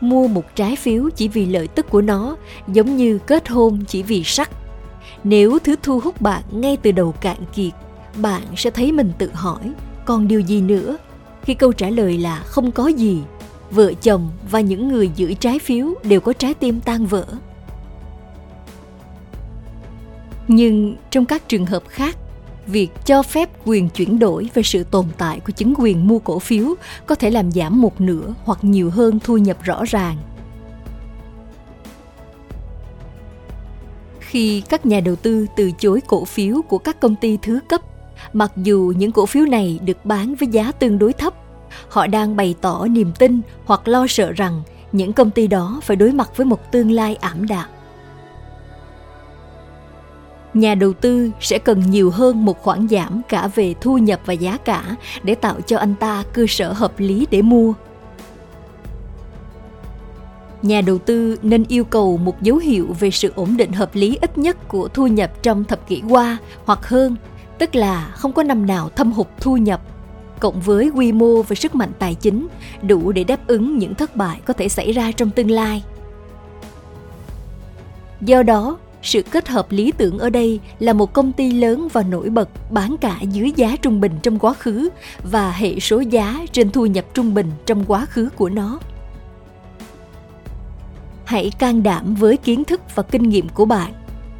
Mua 0.00 0.28
một 0.28 0.44
trái 0.54 0.76
phiếu 0.76 1.10
chỉ 1.16 1.28
vì 1.28 1.46
lợi 1.46 1.68
tức 1.68 1.90
của 1.90 2.02
nó 2.02 2.36
giống 2.68 2.96
như 2.96 3.18
kết 3.18 3.48
hôn 3.48 3.84
chỉ 3.88 4.02
vì 4.02 4.24
sắc. 4.24 4.50
Nếu 5.24 5.58
thứ 5.58 5.76
thu 5.82 6.00
hút 6.00 6.20
bạn 6.20 6.42
ngay 6.50 6.76
từ 6.76 6.92
đầu 6.92 7.12
cạn 7.20 7.36
kiệt, 7.54 7.72
bạn 8.16 8.42
sẽ 8.56 8.70
thấy 8.70 8.92
mình 8.92 9.12
tự 9.18 9.30
hỏi, 9.32 9.72
còn 10.04 10.28
điều 10.28 10.40
gì 10.40 10.60
nữa? 10.60 10.96
Khi 11.42 11.54
câu 11.54 11.72
trả 11.72 11.90
lời 11.90 12.18
là 12.18 12.38
không 12.38 12.72
có 12.72 12.86
gì, 12.86 13.22
vợ 13.70 13.92
chồng 14.02 14.30
và 14.50 14.60
những 14.60 14.88
người 14.88 15.10
giữ 15.16 15.34
trái 15.34 15.58
phiếu 15.58 15.94
đều 16.04 16.20
có 16.20 16.32
trái 16.32 16.54
tim 16.54 16.80
tan 16.80 17.06
vỡ. 17.06 17.26
Nhưng 20.48 20.96
trong 21.10 21.24
các 21.24 21.48
trường 21.48 21.66
hợp 21.66 21.82
khác, 21.88 22.16
việc 22.66 22.88
cho 23.04 23.22
phép 23.22 23.50
quyền 23.64 23.88
chuyển 23.88 24.18
đổi 24.18 24.50
về 24.54 24.62
sự 24.62 24.84
tồn 24.84 25.06
tại 25.18 25.40
của 25.40 25.52
chứng 25.52 25.74
quyền 25.78 26.08
mua 26.08 26.18
cổ 26.18 26.38
phiếu 26.38 26.74
có 27.06 27.14
thể 27.14 27.30
làm 27.30 27.52
giảm 27.52 27.80
một 27.80 28.00
nửa 28.00 28.34
hoặc 28.44 28.58
nhiều 28.62 28.90
hơn 28.90 29.18
thu 29.24 29.36
nhập 29.36 29.56
rõ 29.62 29.84
ràng. 29.84 30.16
Khi 34.20 34.62
các 34.68 34.86
nhà 34.86 35.00
đầu 35.00 35.16
tư 35.16 35.46
từ 35.56 35.70
chối 35.78 36.00
cổ 36.06 36.24
phiếu 36.24 36.62
của 36.62 36.78
các 36.78 37.00
công 37.00 37.16
ty 37.16 37.38
thứ 37.42 37.60
cấp, 37.68 37.80
mặc 38.32 38.52
dù 38.56 38.92
những 38.96 39.12
cổ 39.12 39.26
phiếu 39.26 39.46
này 39.46 39.78
được 39.84 40.04
bán 40.04 40.34
với 40.34 40.48
giá 40.48 40.72
tương 40.72 40.98
đối 40.98 41.12
thấp, 41.12 41.34
họ 41.88 42.06
đang 42.06 42.36
bày 42.36 42.54
tỏ 42.60 42.86
niềm 42.86 43.12
tin 43.18 43.40
hoặc 43.64 43.88
lo 43.88 44.06
sợ 44.08 44.32
rằng 44.32 44.62
những 44.92 45.12
công 45.12 45.30
ty 45.30 45.46
đó 45.46 45.80
phải 45.84 45.96
đối 45.96 46.12
mặt 46.12 46.30
với 46.36 46.46
một 46.46 46.72
tương 46.72 46.90
lai 46.90 47.16
ảm 47.16 47.46
đạm 47.46 47.68
nhà 50.54 50.74
đầu 50.74 50.92
tư 50.92 51.30
sẽ 51.40 51.58
cần 51.58 51.90
nhiều 51.90 52.10
hơn 52.10 52.44
một 52.44 52.62
khoản 52.62 52.88
giảm 52.88 53.22
cả 53.28 53.48
về 53.54 53.74
thu 53.80 53.98
nhập 53.98 54.20
và 54.26 54.32
giá 54.32 54.56
cả 54.56 54.96
để 55.22 55.34
tạo 55.34 55.60
cho 55.66 55.78
anh 55.78 55.94
ta 55.94 56.24
cơ 56.32 56.46
sở 56.48 56.72
hợp 56.72 56.92
lý 56.98 57.26
để 57.30 57.42
mua. 57.42 57.72
Nhà 60.62 60.80
đầu 60.80 60.98
tư 60.98 61.36
nên 61.42 61.64
yêu 61.68 61.84
cầu 61.84 62.16
một 62.16 62.42
dấu 62.42 62.56
hiệu 62.56 62.86
về 63.00 63.10
sự 63.10 63.32
ổn 63.34 63.56
định 63.56 63.72
hợp 63.72 63.94
lý 63.94 64.18
ít 64.20 64.38
nhất 64.38 64.68
của 64.68 64.88
thu 64.88 65.06
nhập 65.06 65.42
trong 65.42 65.64
thập 65.64 65.88
kỷ 65.88 66.02
qua 66.08 66.36
hoặc 66.64 66.86
hơn, 66.88 67.16
tức 67.58 67.74
là 67.74 68.10
không 68.14 68.32
có 68.32 68.42
năm 68.42 68.66
nào 68.66 68.88
thâm 68.88 69.12
hụt 69.12 69.26
thu 69.40 69.56
nhập, 69.56 69.80
cộng 70.40 70.60
với 70.60 70.90
quy 70.94 71.12
mô 71.12 71.42
và 71.42 71.54
sức 71.54 71.74
mạnh 71.74 71.92
tài 71.98 72.14
chính 72.14 72.46
đủ 72.82 73.12
để 73.12 73.24
đáp 73.24 73.46
ứng 73.46 73.78
những 73.78 73.94
thất 73.94 74.16
bại 74.16 74.40
có 74.44 74.54
thể 74.54 74.68
xảy 74.68 74.92
ra 74.92 75.12
trong 75.12 75.30
tương 75.30 75.50
lai. 75.50 75.82
Do 78.20 78.42
đó 78.42 78.78
sự 79.04 79.22
kết 79.22 79.48
hợp 79.48 79.72
lý 79.72 79.92
tưởng 79.92 80.18
ở 80.18 80.30
đây 80.30 80.60
là 80.78 80.92
một 80.92 81.12
công 81.12 81.32
ty 81.32 81.52
lớn 81.52 81.88
và 81.92 82.02
nổi 82.02 82.30
bật 82.30 82.48
bán 82.70 82.96
cả 83.00 83.20
dưới 83.20 83.52
giá 83.56 83.76
trung 83.76 84.00
bình 84.00 84.12
trong 84.22 84.38
quá 84.38 84.54
khứ 84.54 84.88
và 85.30 85.50
hệ 85.50 85.80
số 85.80 86.00
giá 86.00 86.40
trên 86.52 86.70
thu 86.70 86.86
nhập 86.86 87.04
trung 87.14 87.34
bình 87.34 87.50
trong 87.66 87.84
quá 87.84 88.06
khứ 88.06 88.28
của 88.36 88.48
nó. 88.48 88.80
Hãy 91.24 91.52
can 91.58 91.82
đảm 91.82 92.14
với 92.14 92.36
kiến 92.36 92.64
thức 92.64 92.80
và 92.94 93.02
kinh 93.02 93.28
nghiệm 93.28 93.48
của 93.48 93.64
bạn. 93.64 93.92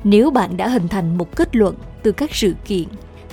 Nếu 0.05 0.31
bạn 0.31 0.57
đã 0.57 0.69
hình 0.69 0.89
thành 0.89 1.19
một 1.19 1.37
kết 1.37 1.57
luận 1.57 1.75
từ 2.03 2.13
các 2.13 2.35
sự 2.35 2.55
kiện 2.65 2.85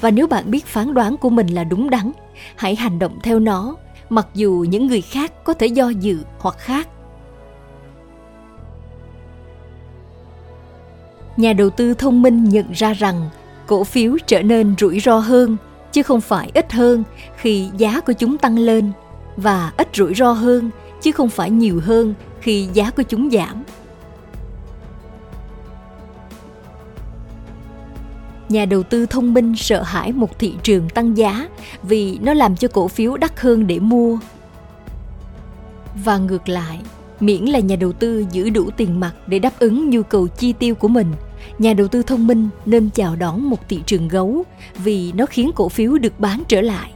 và 0.02 0.12
nếu 0.12 0.28
bạn 0.28 0.52
biết 0.52 0.66
phán 0.66 0.94
đoán 0.94 1.18
của 1.18 1.30
mình 1.30 1.48
là 1.48 1.64
đúng 1.64 1.90
đắn, 1.90 2.12
hãy 2.56 2.76
hành 2.76 3.00
động 3.00 3.20
theo 3.24 3.40
nó, 3.40 3.76
mặc 4.10 4.28
dù 4.34 4.66
những 4.70 4.88
người 4.88 5.02
khác 5.02 5.44
có 5.44 5.54
thể 5.54 5.68
do 5.68 5.90
dự 5.90 6.20
hoặc 6.40 6.56
khác. 6.60 6.88
Nhà 11.38 11.54
đầu 11.54 11.70
tư 11.70 11.94
thông 11.94 12.22
minh 12.22 12.50
nhận 12.50 12.72
ra 12.72 12.94
rằng 12.94 13.30
cổ 13.68 13.84
phiếu 13.84 14.18
trở 14.28 14.42
nên 14.42 14.76
rủi 14.80 15.00
ro 15.00 15.18
hơn, 15.18 15.58
chứ 15.92 16.04
không 16.04 16.22
phải 16.22 16.52
ít 16.54 16.72
hơn 16.72 17.04
khi 17.36 17.70
giá 17.78 18.00
của 18.02 18.14
chúng 18.14 18.38
tăng 18.38 18.58
lên, 18.58 18.92
và 19.38 19.72
ít 19.78 19.90
rủi 19.94 20.14
ro 20.14 20.32
hơn, 20.32 20.70
chứ 21.02 21.12
không 21.12 21.30
phải 21.30 21.50
nhiều 21.50 21.82
hơn 21.86 22.14
khi 22.40 22.68
giá 22.74 22.90
của 22.90 23.04
chúng 23.04 23.30
giảm. 23.32 23.64
Nhà 28.50 28.66
đầu 28.66 28.84
tư 28.84 29.06
thông 29.06 29.34
minh 29.34 29.56
sợ 29.56 29.82
hãi 29.82 30.12
một 30.12 30.40
thị 30.40 30.54
trường 30.64 30.90
tăng 30.90 31.18
giá 31.18 31.48
vì 31.84 32.20
nó 32.22 32.34
làm 32.34 32.56
cho 32.56 32.68
cổ 32.68 32.88
phiếu 32.88 33.18
đắt 33.18 33.40
hơn 33.40 33.68
để 33.68 33.80
mua. 33.80 34.18
Và 36.06 36.18
ngược 36.18 36.50
lại 36.50 36.80
miễn 37.22 37.46
là 37.46 37.60
nhà 37.60 37.76
đầu 37.76 37.92
tư 37.92 38.26
giữ 38.32 38.50
đủ 38.50 38.70
tiền 38.78 39.00
mặt 39.00 39.14
để 39.28 39.40
đáp 39.40 39.60
ứng 39.60 39.90
nhu 39.90 40.04
cầu 40.04 40.28
chi 40.28 40.54
tiêu 40.54 40.76
của 40.76 40.88
mình. 40.88 41.08
Nhà 41.60 41.74
đầu 41.74 41.88
tư 41.88 42.04
thông 42.04 42.28
minh 42.28 42.50
nên 42.66 42.90
chào 42.90 43.16
đón 43.16 43.50
một 43.50 43.70
thị 43.70 43.80
trường 43.86 44.08
gấu 44.08 44.44
vì 44.84 45.12
nó 45.12 45.26
khiến 45.26 45.52
cổ 45.56 45.70
phiếu 45.70 45.98
được 45.98 46.20
bán 46.20 46.44
trở 46.48 46.62
lại. 46.62 46.92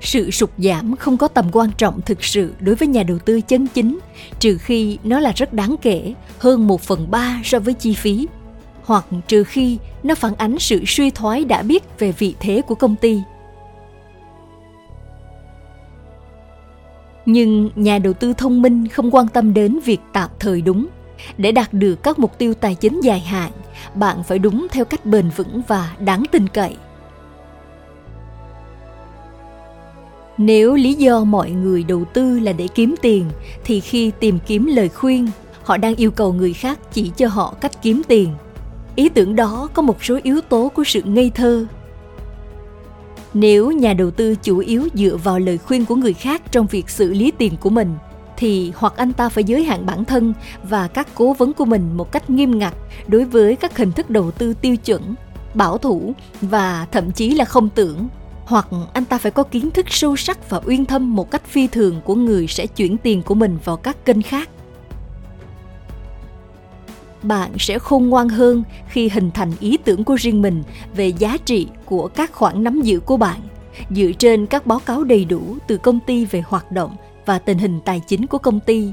Sự 0.00 0.30
sụt 0.30 0.50
giảm 0.58 0.96
không 0.96 1.16
có 1.16 1.28
tầm 1.28 1.46
quan 1.52 1.70
trọng 1.78 2.00
thực 2.00 2.24
sự 2.24 2.52
đối 2.60 2.74
với 2.74 2.88
nhà 2.88 3.02
đầu 3.02 3.18
tư 3.18 3.40
chân 3.40 3.66
chính, 3.66 3.98
trừ 4.40 4.58
khi 4.58 4.98
nó 5.04 5.20
là 5.20 5.32
rất 5.36 5.52
đáng 5.52 5.76
kể, 5.82 6.14
hơn 6.38 6.66
một 6.66 6.80
phần 6.80 7.10
ba 7.10 7.40
so 7.44 7.58
với 7.58 7.74
chi 7.74 7.94
phí. 7.94 8.26
Hoặc 8.84 9.06
trừ 9.28 9.44
khi 9.44 9.78
nó 10.02 10.14
phản 10.14 10.34
ánh 10.34 10.58
sự 10.58 10.82
suy 10.86 11.10
thoái 11.10 11.44
đã 11.44 11.62
biết 11.62 11.98
về 11.98 12.12
vị 12.12 12.34
thế 12.40 12.62
của 12.66 12.74
công 12.74 12.96
ty. 12.96 13.20
Nhưng 17.28 17.70
nhà 17.76 17.98
đầu 17.98 18.12
tư 18.12 18.32
thông 18.32 18.62
minh 18.62 18.88
không 18.88 19.14
quan 19.14 19.28
tâm 19.28 19.54
đến 19.54 19.78
việc 19.84 20.00
tạm 20.12 20.30
thời 20.38 20.60
đúng. 20.60 20.86
Để 21.38 21.52
đạt 21.52 21.72
được 21.72 22.02
các 22.02 22.18
mục 22.18 22.38
tiêu 22.38 22.54
tài 22.54 22.74
chính 22.74 23.00
dài 23.00 23.20
hạn, 23.20 23.50
bạn 23.94 24.22
phải 24.22 24.38
đúng 24.38 24.66
theo 24.70 24.84
cách 24.84 25.06
bền 25.06 25.30
vững 25.36 25.62
và 25.68 25.96
đáng 25.98 26.22
tin 26.32 26.48
cậy. 26.48 26.76
Nếu 30.38 30.74
lý 30.74 30.94
do 30.94 31.24
mọi 31.24 31.50
người 31.50 31.84
đầu 31.84 32.04
tư 32.04 32.38
là 32.38 32.52
để 32.52 32.68
kiếm 32.74 32.94
tiền, 33.02 33.24
thì 33.64 33.80
khi 33.80 34.12
tìm 34.20 34.38
kiếm 34.46 34.66
lời 34.66 34.88
khuyên, 34.88 35.30
họ 35.62 35.76
đang 35.76 35.96
yêu 35.96 36.10
cầu 36.10 36.32
người 36.32 36.52
khác 36.52 36.78
chỉ 36.92 37.10
cho 37.16 37.28
họ 37.28 37.54
cách 37.60 37.82
kiếm 37.82 38.02
tiền. 38.08 38.34
Ý 38.94 39.08
tưởng 39.08 39.36
đó 39.36 39.68
có 39.74 39.82
một 39.82 40.04
số 40.04 40.18
yếu 40.22 40.40
tố 40.40 40.70
của 40.74 40.84
sự 40.84 41.02
ngây 41.02 41.30
thơ 41.34 41.66
nếu 43.40 43.70
nhà 43.70 43.92
đầu 43.92 44.10
tư 44.10 44.34
chủ 44.42 44.58
yếu 44.58 44.88
dựa 44.94 45.16
vào 45.16 45.38
lời 45.38 45.58
khuyên 45.58 45.84
của 45.84 45.94
người 45.94 46.12
khác 46.12 46.42
trong 46.52 46.66
việc 46.66 46.90
xử 46.90 47.12
lý 47.12 47.32
tiền 47.38 47.56
của 47.60 47.70
mình, 47.70 47.94
thì 48.36 48.72
hoặc 48.76 48.92
anh 48.96 49.12
ta 49.12 49.28
phải 49.28 49.44
giới 49.44 49.64
hạn 49.64 49.86
bản 49.86 50.04
thân 50.04 50.34
và 50.62 50.88
các 50.88 51.08
cố 51.14 51.32
vấn 51.32 51.52
của 51.52 51.64
mình 51.64 51.96
một 51.96 52.12
cách 52.12 52.30
nghiêm 52.30 52.58
ngặt 52.58 52.74
đối 53.08 53.24
với 53.24 53.56
các 53.56 53.76
hình 53.76 53.92
thức 53.92 54.10
đầu 54.10 54.30
tư 54.30 54.54
tiêu 54.54 54.76
chuẩn, 54.76 55.14
bảo 55.54 55.78
thủ 55.78 56.12
và 56.40 56.86
thậm 56.92 57.12
chí 57.12 57.30
là 57.30 57.44
không 57.44 57.68
tưởng. 57.68 58.08
Hoặc 58.44 58.68
anh 58.92 59.04
ta 59.04 59.18
phải 59.18 59.32
có 59.32 59.42
kiến 59.42 59.70
thức 59.70 59.86
sâu 59.88 60.16
sắc 60.16 60.50
và 60.50 60.60
uyên 60.66 60.84
thâm 60.84 61.16
một 61.16 61.30
cách 61.30 61.46
phi 61.46 61.66
thường 61.66 62.00
của 62.04 62.14
người 62.14 62.46
sẽ 62.46 62.66
chuyển 62.66 62.96
tiền 62.96 63.22
của 63.22 63.34
mình 63.34 63.58
vào 63.64 63.76
các 63.76 64.04
kênh 64.04 64.22
khác 64.22 64.48
bạn 67.22 67.50
sẽ 67.58 67.78
khôn 67.78 68.08
ngoan 68.08 68.28
hơn 68.28 68.62
khi 68.88 69.08
hình 69.08 69.30
thành 69.30 69.52
ý 69.60 69.76
tưởng 69.84 70.04
của 70.04 70.14
riêng 70.14 70.42
mình 70.42 70.62
về 70.96 71.08
giá 71.08 71.36
trị 71.44 71.66
của 71.84 72.08
các 72.08 72.32
khoản 72.32 72.64
nắm 72.64 72.80
giữ 72.80 73.00
của 73.00 73.16
bạn, 73.16 73.40
dựa 73.90 74.10
trên 74.18 74.46
các 74.46 74.66
báo 74.66 74.78
cáo 74.78 75.04
đầy 75.04 75.24
đủ 75.24 75.56
từ 75.66 75.76
công 75.76 76.00
ty 76.00 76.24
về 76.24 76.42
hoạt 76.46 76.72
động 76.72 76.96
và 77.26 77.38
tình 77.38 77.58
hình 77.58 77.80
tài 77.84 78.00
chính 78.06 78.26
của 78.26 78.38
công 78.38 78.60
ty. 78.60 78.92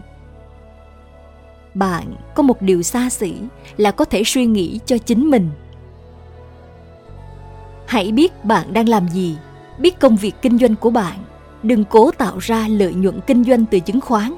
Bạn 1.73 2.15
có 2.35 2.43
một 2.43 2.61
điều 2.61 2.81
xa 2.81 3.09
xỉ 3.09 3.33
là 3.77 3.91
có 3.91 4.05
thể 4.05 4.23
suy 4.25 4.45
nghĩ 4.45 4.79
cho 4.85 4.97
chính 4.97 5.29
mình. 5.29 5.49
Hãy 7.85 8.11
biết 8.11 8.45
bạn 8.45 8.73
đang 8.73 8.89
làm 8.89 9.07
gì, 9.07 9.37
biết 9.79 9.99
công 9.99 10.15
việc 10.15 10.35
kinh 10.41 10.57
doanh 10.57 10.75
của 10.75 10.89
bạn. 10.89 11.17
Đừng 11.63 11.85
cố 11.85 12.11
tạo 12.11 12.37
ra 12.37 12.67
lợi 12.67 12.93
nhuận 12.93 13.19
kinh 13.27 13.43
doanh 13.43 13.65
từ 13.65 13.79
chứng 13.79 14.01
khoán. 14.01 14.33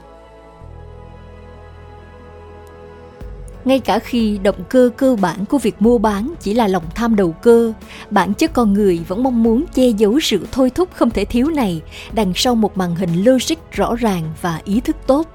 Ngay 3.68 3.80
cả 3.80 4.00
khi 4.00 4.40
động 4.44 4.64
cơ 4.70 4.90
cơ 4.98 5.16
bản 5.22 5.46
của 5.46 5.58
việc 5.58 5.82
mua 5.82 5.98
bán 5.98 6.34
chỉ 6.40 6.54
là 6.54 6.68
lòng 6.68 6.84
tham 6.96 7.16
đầu 7.16 7.32
cơ, 7.32 7.74
bản 8.10 8.34
chất 8.34 8.54
con 8.54 8.74
người 8.74 9.00
vẫn 9.08 9.24
mong 9.24 9.44
muốn 9.44 9.66
che 9.74 9.88
giấu 9.88 10.20
sự 10.20 10.48
thôi 10.52 10.70
thúc 10.70 10.90
không 10.94 11.10
thể 11.10 11.26
thiếu 11.26 11.50
này, 11.50 11.82
đằng 12.14 12.34
sau 12.36 12.56
một 12.56 12.78
màn 12.78 12.96
hình 12.96 13.24
logic 13.24 13.56
rõ 13.72 13.96
ràng 13.96 14.24
và 14.42 14.62
ý 14.64 14.80
thức 14.80 14.96
tốt. 15.08 15.28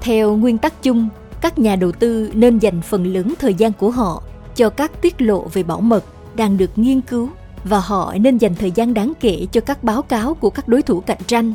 Theo 0.00 0.36
nguyên 0.36 0.58
tắc 0.58 0.82
chung, 0.82 1.08
các 1.40 1.58
nhà 1.58 1.76
đầu 1.76 1.92
tư 1.92 2.30
nên 2.34 2.58
dành 2.58 2.80
phần 2.82 3.06
lớn 3.06 3.34
thời 3.38 3.54
gian 3.54 3.72
của 3.72 3.90
họ 3.90 4.22
cho 4.54 4.70
các 4.70 5.02
tiết 5.02 5.22
lộ 5.22 5.48
về 5.52 5.62
bảo 5.62 5.80
mật 5.80 6.04
đang 6.36 6.58
được 6.58 6.70
nghiên 6.76 7.00
cứu 7.00 7.28
và 7.64 7.80
họ 7.80 8.14
nên 8.20 8.38
dành 8.38 8.54
thời 8.54 8.70
gian 8.70 8.94
đáng 8.94 9.12
kể 9.20 9.46
cho 9.52 9.60
các 9.60 9.84
báo 9.84 10.02
cáo 10.02 10.34
của 10.34 10.50
các 10.50 10.68
đối 10.68 10.82
thủ 10.82 11.00
cạnh 11.00 11.22
tranh. 11.26 11.52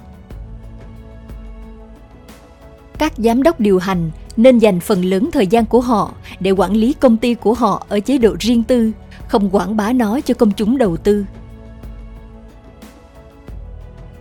Các 2.97 3.13
giám 3.17 3.43
đốc 3.43 3.59
điều 3.59 3.79
hành 3.79 4.11
nên 4.37 4.57
dành 4.57 4.79
phần 4.79 5.01
lớn 5.05 5.29
thời 5.31 5.47
gian 5.47 5.65
của 5.65 5.81
họ 5.81 6.11
để 6.39 6.51
quản 6.51 6.73
lý 6.73 6.93
công 6.93 7.17
ty 7.17 7.33
của 7.33 7.53
họ 7.53 7.85
ở 7.89 7.99
chế 7.99 8.17
độ 8.17 8.35
riêng 8.39 8.63
tư, 8.63 8.91
không 9.27 9.49
quảng 9.49 9.77
bá 9.77 9.93
nó 9.93 10.19
cho 10.21 10.33
công 10.33 10.51
chúng 10.51 10.77
đầu 10.77 10.97
tư. 10.97 11.25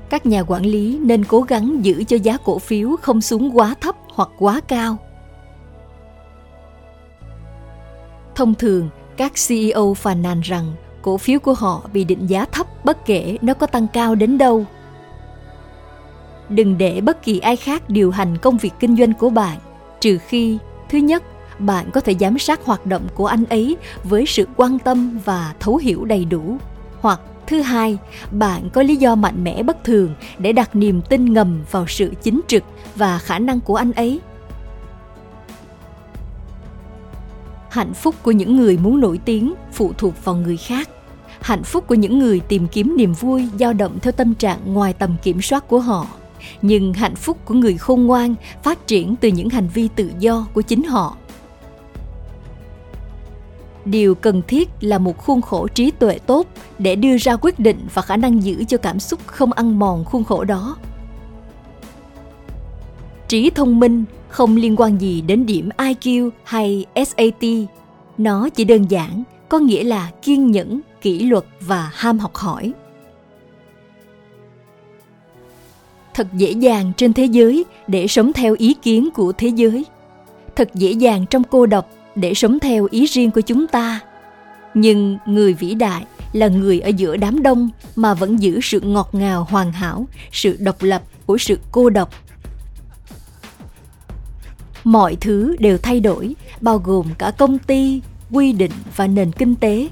Các 0.08 0.26
nhà 0.26 0.42
quản 0.42 0.66
lý 0.66 0.98
nên 1.02 1.24
cố 1.24 1.40
gắng 1.40 1.84
giữ 1.84 2.04
cho 2.04 2.16
giá 2.16 2.36
cổ 2.44 2.58
phiếu 2.58 2.96
không 3.02 3.20
xuống 3.20 3.56
quá 3.56 3.74
thấp 3.80 3.96
hoặc 4.14 4.28
quá 4.38 4.60
cao. 4.68 4.96
Thông 8.34 8.54
thường, 8.54 8.88
các 9.16 9.32
ceo 9.48 9.94
phàn 9.94 10.22
nàn 10.22 10.40
rằng 10.40 10.72
cổ 11.02 11.16
phiếu 11.16 11.38
của 11.38 11.54
họ 11.54 11.82
bị 11.92 12.04
định 12.04 12.26
giá 12.26 12.44
thấp 12.44 12.84
bất 12.84 13.06
kể 13.06 13.38
nó 13.42 13.54
có 13.54 13.66
tăng 13.66 13.86
cao 13.92 14.14
đến 14.14 14.38
đâu. 14.38 14.64
Đừng 16.48 16.78
để 16.78 17.00
bất 17.00 17.22
kỳ 17.22 17.38
ai 17.38 17.56
khác 17.56 17.82
điều 17.88 18.10
hành 18.10 18.38
công 18.38 18.56
việc 18.56 18.72
kinh 18.80 18.96
doanh 18.96 19.12
của 19.12 19.30
bạn 19.30 19.58
trừ 20.02 20.18
khi, 20.18 20.58
thứ 20.88 20.98
nhất, 20.98 21.22
bạn 21.58 21.90
có 21.90 22.00
thể 22.00 22.14
giám 22.20 22.38
sát 22.38 22.64
hoạt 22.64 22.86
động 22.86 23.02
của 23.14 23.26
anh 23.26 23.44
ấy 23.44 23.76
với 24.04 24.26
sự 24.26 24.46
quan 24.56 24.78
tâm 24.78 25.18
và 25.24 25.54
thấu 25.60 25.76
hiểu 25.76 26.04
đầy 26.04 26.24
đủ. 26.24 26.56
Hoặc, 27.00 27.20
thứ 27.46 27.60
hai, 27.60 27.98
bạn 28.30 28.70
có 28.72 28.82
lý 28.82 28.96
do 28.96 29.14
mạnh 29.14 29.44
mẽ 29.44 29.62
bất 29.62 29.84
thường 29.84 30.14
để 30.38 30.52
đặt 30.52 30.76
niềm 30.76 31.00
tin 31.08 31.32
ngầm 31.32 31.60
vào 31.70 31.86
sự 31.88 32.12
chính 32.22 32.40
trực 32.46 32.62
và 32.96 33.18
khả 33.18 33.38
năng 33.38 33.60
của 33.60 33.76
anh 33.76 33.92
ấy. 33.92 34.20
Hạnh 37.70 37.94
phúc 37.94 38.14
của 38.22 38.32
những 38.32 38.56
người 38.56 38.78
muốn 38.78 39.00
nổi 39.00 39.20
tiếng 39.24 39.54
phụ 39.72 39.92
thuộc 39.98 40.24
vào 40.24 40.34
người 40.34 40.56
khác. 40.56 40.88
Hạnh 41.40 41.62
phúc 41.62 41.84
của 41.86 41.94
những 41.94 42.18
người 42.18 42.40
tìm 42.40 42.68
kiếm 42.68 42.94
niềm 42.96 43.12
vui 43.12 43.48
dao 43.58 43.72
động 43.72 43.98
theo 44.02 44.12
tâm 44.12 44.34
trạng 44.34 44.74
ngoài 44.74 44.92
tầm 44.92 45.16
kiểm 45.22 45.42
soát 45.42 45.68
của 45.68 45.80
họ 45.80 46.06
nhưng 46.62 46.92
hạnh 46.92 47.14
phúc 47.14 47.38
của 47.44 47.54
người 47.54 47.76
khôn 47.78 48.06
ngoan 48.06 48.34
phát 48.62 48.86
triển 48.86 49.16
từ 49.16 49.28
những 49.28 49.48
hành 49.48 49.68
vi 49.74 49.88
tự 49.96 50.10
do 50.18 50.46
của 50.52 50.62
chính 50.62 50.82
họ. 50.82 51.16
Điều 53.84 54.14
cần 54.14 54.42
thiết 54.48 54.68
là 54.80 54.98
một 54.98 55.18
khuôn 55.18 55.42
khổ 55.42 55.68
trí 55.68 55.90
tuệ 55.90 56.18
tốt 56.18 56.46
để 56.78 56.96
đưa 56.96 57.16
ra 57.16 57.36
quyết 57.36 57.58
định 57.58 57.86
và 57.94 58.02
khả 58.02 58.16
năng 58.16 58.42
giữ 58.42 58.64
cho 58.64 58.78
cảm 58.78 59.00
xúc 59.00 59.20
không 59.26 59.52
ăn 59.52 59.78
mòn 59.78 60.04
khuôn 60.04 60.24
khổ 60.24 60.44
đó. 60.44 60.76
Trí 63.28 63.50
thông 63.50 63.80
minh 63.80 64.04
không 64.28 64.56
liên 64.56 64.76
quan 64.76 65.00
gì 65.00 65.20
đến 65.20 65.46
điểm 65.46 65.68
iq 65.78 66.30
hay 66.44 66.86
sat 66.94 67.44
nó 68.18 68.48
chỉ 68.48 68.64
đơn 68.64 68.90
giản, 68.90 69.22
có 69.48 69.58
nghĩa 69.58 69.84
là 69.84 70.10
kiên 70.22 70.50
nhẫn, 70.50 70.80
kỷ 71.00 71.24
luật 71.24 71.44
và 71.60 71.90
ham 71.94 72.18
học 72.18 72.34
hỏi. 72.34 72.72
Thật 76.14 76.26
dễ 76.32 76.50
dàng 76.50 76.92
trên 76.96 77.12
thế 77.12 77.24
giới 77.24 77.64
để 77.86 78.06
sống 78.06 78.32
theo 78.32 78.54
ý 78.58 78.74
kiến 78.74 79.08
của 79.14 79.32
thế 79.32 79.48
giới. 79.48 79.84
Thật 80.56 80.70
dễ 80.74 80.90
dàng 80.92 81.26
trong 81.26 81.42
cô 81.44 81.66
độc 81.66 81.90
để 82.14 82.34
sống 82.34 82.58
theo 82.58 82.88
ý 82.90 83.06
riêng 83.06 83.30
của 83.30 83.40
chúng 83.40 83.66
ta. 83.66 84.00
Nhưng 84.74 85.18
người 85.26 85.52
vĩ 85.52 85.74
đại 85.74 86.04
là 86.32 86.48
người 86.48 86.80
ở 86.80 86.88
giữa 86.88 87.16
đám 87.16 87.42
đông 87.42 87.70
mà 87.96 88.14
vẫn 88.14 88.36
giữ 88.36 88.60
sự 88.62 88.80
ngọt 88.80 89.08
ngào 89.12 89.46
hoàn 89.50 89.72
hảo, 89.72 90.06
sự 90.32 90.56
độc 90.60 90.82
lập 90.82 91.02
của 91.26 91.38
sự 91.38 91.58
cô 91.72 91.90
độc. 91.90 92.10
Mọi 94.84 95.16
thứ 95.16 95.56
đều 95.58 95.78
thay 95.78 96.00
đổi, 96.00 96.34
bao 96.60 96.78
gồm 96.78 97.06
cả 97.18 97.30
công 97.30 97.58
ty, 97.58 98.00
quy 98.30 98.52
định 98.52 98.72
và 98.96 99.06
nền 99.06 99.32
kinh 99.32 99.54
tế. 99.54 99.88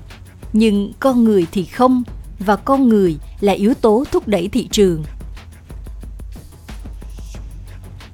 Nhưng 0.53 0.93
con 1.01 1.25
người 1.25 1.47
thì 1.53 1.65
không, 1.65 2.03
và 2.39 2.57
con 2.57 2.89
người 2.89 3.17
là 3.41 3.53
yếu 3.53 3.75
tố 3.75 4.05
thúc 4.13 4.29
đẩy 4.29 4.49
thị 4.49 4.69
trường 4.71 5.05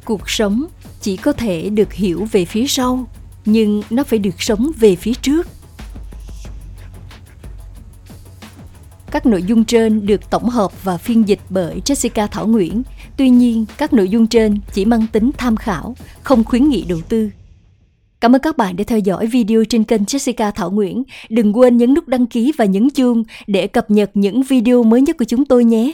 cuộc 0.06 0.30
sống 0.30 0.66
chỉ 1.00 1.16
có 1.16 1.32
thể 1.32 1.70
được 1.70 1.92
hiểu 1.92 2.26
về 2.32 2.44
phía 2.44 2.66
sau 2.66 3.06
nhưng 3.44 3.82
nó 3.90 4.04
phải 4.04 4.18
được 4.18 4.42
sống 4.42 4.70
về 4.80 4.96
phía 4.96 5.14
trước 5.14 5.46
Các 9.10 9.26
nội 9.26 9.42
dung 9.42 9.64
trên 9.64 10.06
được 10.06 10.30
tổng 10.30 10.48
hợp 10.48 10.84
và 10.84 10.96
phiên 10.96 11.28
dịch 11.28 11.40
bởi 11.50 11.80
Jessica 11.84 12.26
Thảo 12.26 12.46
Nguyễn. 12.46 12.82
Tuy 13.16 13.30
nhiên, 13.30 13.66
các 13.78 13.92
nội 13.92 14.08
dung 14.08 14.26
trên 14.26 14.60
chỉ 14.72 14.84
mang 14.84 15.06
tính 15.12 15.30
tham 15.38 15.56
khảo, 15.56 15.96
không 16.22 16.44
khuyến 16.44 16.68
nghị 16.68 16.84
đầu 16.88 17.00
tư. 17.08 17.30
Cảm 18.20 18.34
ơn 18.34 18.42
các 18.42 18.56
bạn 18.56 18.76
đã 18.76 18.84
theo 18.86 18.98
dõi 18.98 19.26
video 19.26 19.64
trên 19.64 19.84
kênh 19.84 20.02
Jessica 20.02 20.50
Thảo 20.50 20.70
Nguyễn. 20.70 21.02
Đừng 21.28 21.56
quên 21.56 21.76
nhấn 21.76 21.94
nút 21.94 22.08
đăng 22.08 22.26
ký 22.26 22.52
và 22.58 22.64
nhấn 22.64 22.90
chuông 22.90 23.24
để 23.46 23.66
cập 23.66 23.90
nhật 23.90 24.10
những 24.14 24.42
video 24.42 24.82
mới 24.82 25.00
nhất 25.00 25.16
của 25.18 25.24
chúng 25.24 25.44
tôi 25.44 25.64
nhé. 25.64 25.92